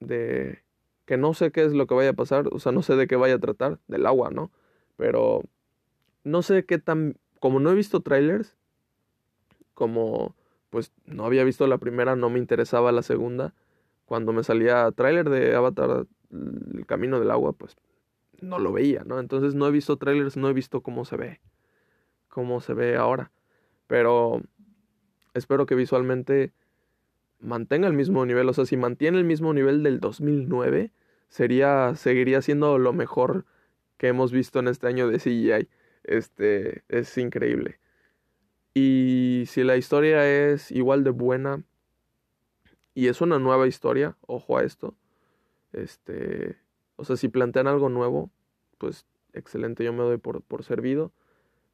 de 0.00 0.62
que 1.04 1.16
no 1.16 1.34
sé 1.34 1.50
qué 1.50 1.64
es 1.64 1.72
lo 1.72 1.86
que 1.86 1.94
vaya 1.94 2.10
a 2.10 2.14
pasar, 2.14 2.48
o 2.52 2.58
sea, 2.58 2.72
no 2.72 2.82
sé 2.82 2.96
de 2.96 3.06
qué 3.06 3.16
vaya 3.16 3.34
a 3.34 3.40
tratar, 3.40 3.80
del 3.88 4.06
agua, 4.06 4.30
¿no? 4.30 4.50
Pero 4.96 5.42
no 6.24 6.42
sé 6.42 6.64
qué 6.64 6.78
tan, 6.78 7.18
como 7.42 7.58
no 7.58 7.72
he 7.72 7.74
visto 7.74 8.02
trailers, 8.02 8.56
como 9.74 10.36
pues 10.70 10.92
no 11.06 11.26
había 11.26 11.42
visto 11.42 11.66
la 11.66 11.78
primera, 11.78 12.14
no 12.14 12.30
me 12.30 12.38
interesaba 12.38 12.92
la 12.92 13.02
segunda, 13.02 13.52
cuando 14.04 14.32
me 14.32 14.44
salía 14.44 14.88
trailer 14.92 15.28
de 15.28 15.56
Avatar, 15.56 16.06
el 16.30 16.86
camino 16.86 17.18
del 17.18 17.32
agua, 17.32 17.52
pues 17.52 17.76
no 18.40 18.60
lo 18.60 18.70
veía, 18.70 19.02
¿no? 19.04 19.18
Entonces 19.18 19.56
no 19.56 19.66
he 19.66 19.72
visto 19.72 19.96
trailers, 19.96 20.36
no 20.36 20.48
he 20.48 20.52
visto 20.52 20.82
cómo 20.82 21.04
se 21.04 21.16
ve, 21.16 21.40
cómo 22.28 22.60
se 22.60 22.74
ve 22.74 22.94
ahora, 22.94 23.32
pero 23.88 24.40
espero 25.34 25.66
que 25.66 25.74
visualmente 25.74 26.52
mantenga 27.40 27.88
el 27.88 27.94
mismo 27.94 28.24
nivel. 28.24 28.48
O 28.48 28.52
sea, 28.52 28.66
si 28.66 28.76
mantiene 28.76 29.18
el 29.18 29.24
mismo 29.24 29.52
nivel 29.52 29.82
del 29.82 29.98
2009, 29.98 30.92
sería, 31.28 31.96
seguiría 31.96 32.40
siendo 32.40 32.78
lo 32.78 32.92
mejor 32.92 33.46
que 33.96 34.06
hemos 34.06 34.30
visto 34.30 34.60
en 34.60 34.68
este 34.68 34.86
año 34.86 35.08
de 35.08 35.18
CGI. 35.18 35.68
Este, 36.04 36.84
es 36.88 37.16
increíble. 37.18 37.78
Y 38.74 39.44
si 39.48 39.64
la 39.64 39.76
historia 39.76 40.26
es 40.26 40.70
igual 40.70 41.04
de 41.04 41.10
buena 41.10 41.62
y 42.94 43.08
es 43.08 43.20
una 43.20 43.38
nueva 43.38 43.66
historia, 43.66 44.16
ojo 44.26 44.58
a 44.58 44.64
esto. 44.64 44.94
Este, 45.72 46.58
o 46.96 47.04
sea, 47.04 47.16
si 47.16 47.28
plantean 47.28 47.66
algo 47.66 47.88
nuevo, 47.88 48.30
pues 48.78 49.06
excelente, 49.32 49.84
yo 49.84 49.92
me 49.92 50.02
doy 50.02 50.18
por, 50.18 50.42
por 50.42 50.64
servido. 50.64 51.12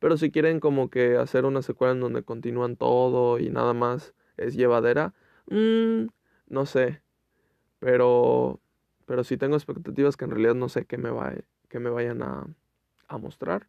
Pero 0.00 0.16
si 0.16 0.30
quieren 0.30 0.60
como 0.60 0.90
que 0.90 1.16
hacer 1.16 1.44
una 1.44 1.62
secuela 1.62 1.92
en 1.92 2.00
donde 2.00 2.22
continúan 2.22 2.76
todo 2.76 3.38
y 3.38 3.50
nada 3.50 3.74
más 3.74 4.14
es 4.36 4.54
llevadera, 4.54 5.14
Mm, 5.50 6.08
no 6.48 6.66
sé. 6.66 7.02
Pero, 7.80 8.60
pero 9.06 9.24
sí 9.24 9.36
tengo 9.36 9.56
expectativas 9.56 10.16
que 10.16 10.24
en 10.24 10.32
realidad 10.32 10.54
no 10.54 10.68
sé 10.68 10.86
qué 10.86 10.98
me, 10.98 11.10
va, 11.10 11.34
qué 11.68 11.78
me 11.80 11.90
vayan 11.90 12.22
a, 12.22 12.46
a 13.08 13.18
mostrar. 13.18 13.68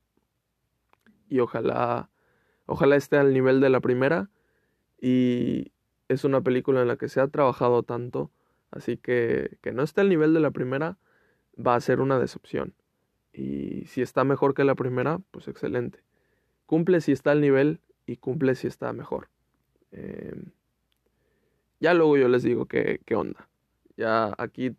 Y 1.30 1.40
ojalá, 1.40 2.10
ojalá 2.66 2.96
esté 2.96 3.18
al 3.18 3.34
nivel 3.34 3.62
de 3.62 3.70
la 3.70 3.80
primera. 3.80 4.30
Y 5.00 5.72
es 6.08 6.24
una 6.24 6.42
película 6.42 6.82
en 6.82 6.88
la 6.88 6.98
que 6.98 7.08
se 7.08 7.22
ha 7.22 7.28
trabajado 7.28 7.84
tanto. 7.84 8.32
Así 8.72 8.98
que 8.98 9.58
que 9.62 9.72
no 9.72 9.84
esté 9.84 10.02
al 10.02 10.10
nivel 10.10 10.34
de 10.34 10.40
la 10.40 10.52
primera 10.52 10.98
va 11.56 11.76
a 11.76 11.82
ser 11.82 12.02
una 12.02 12.20
decepción. 12.20 12.74
Y 13.34 13.86
si 13.86 14.02
está 14.02 14.24
mejor 14.24 14.54
que 14.54 14.64
la 14.64 14.76
primera, 14.76 15.20
pues 15.32 15.48
excelente. 15.48 16.00
Cumple 16.66 17.02
si 17.02 17.12
está 17.12 17.32
al 17.32 17.42
nivel 17.42 17.80
y 18.06 18.18
cumple 18.18 18.56
si 18.56 18.68
está 18.68 18.92
mejor. 18.94 19.30
Eh, 19.92 20.36
ya 21.80 21.94
luego 21.94 22.18
yo 22.18 22.28
les 22.28 22.44
digo 22.44 22.66
qué, 22.66 23.02
qué 23.06 23.16
onda. 23.16 23.48
Ya 23.98 24.34
aquí 24.38 24.76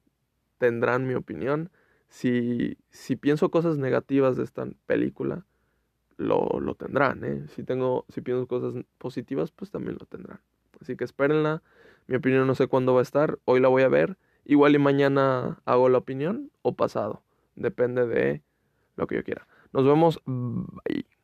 tendrán 0.58 1.06
mi 1.06 1.14
opinión. 1.14 1.70
Si, 2.08 2.76
si 2.90 3.16
pienso 3.16 3.50
cosas 3.50 3.78
negativas 3.78 4.36
de 4.36 4.44
esta 4.44 4.66
película, 4.86 5.46
lo, 6.20 6.60
lo 6.60 6.74
tendrán. 6.74 7.24
¿eh? 7.24 7.46
Si, 7.48 7.64
tengo, 7.64 8.04
si 8.08 8.20
pienso 8.20 8.46
cosas 8.46 8.74
positivas, 8.98 9.50
pues 9.50 9.70
también 9.70 9.96
lo 9.98 10.06
tendrán. 10.06 10.40
Así 10.80 10.96
que 10.96 11.04
espérenla. 11.04 11.62
Mi 12.06 12.16
opinión 12.16 12.46
no 12.46 12.54
sé 12.54 12.66
cuándo 12.66 12.94
va 12.94 13.00
a 13.00 13.02
estar. 13.02 13.38
Hoy 13.44 13.60
la 13.60 13.68
voy 13.68 13.82
a 13.82 13.88
ver. 13.88 14.16
Igual 14.44 14.74
y 14.74 14.78
mañana 14.78 15.60
hago 15.64 15.88
la 15.88 15.98
opinión 15.98 16.50
o 16.62 16.74
pasado. 16.74 17.22
Depende 17.56 18.06
de 18.06 18.42
lo 18.96 19.06
que 19.06 19.16
yo 19.16 19.24
quiera. 19.24 19.46
Nos 19.72 19.84
vemos. 19.84 20.20
Bye. 20.26 21.19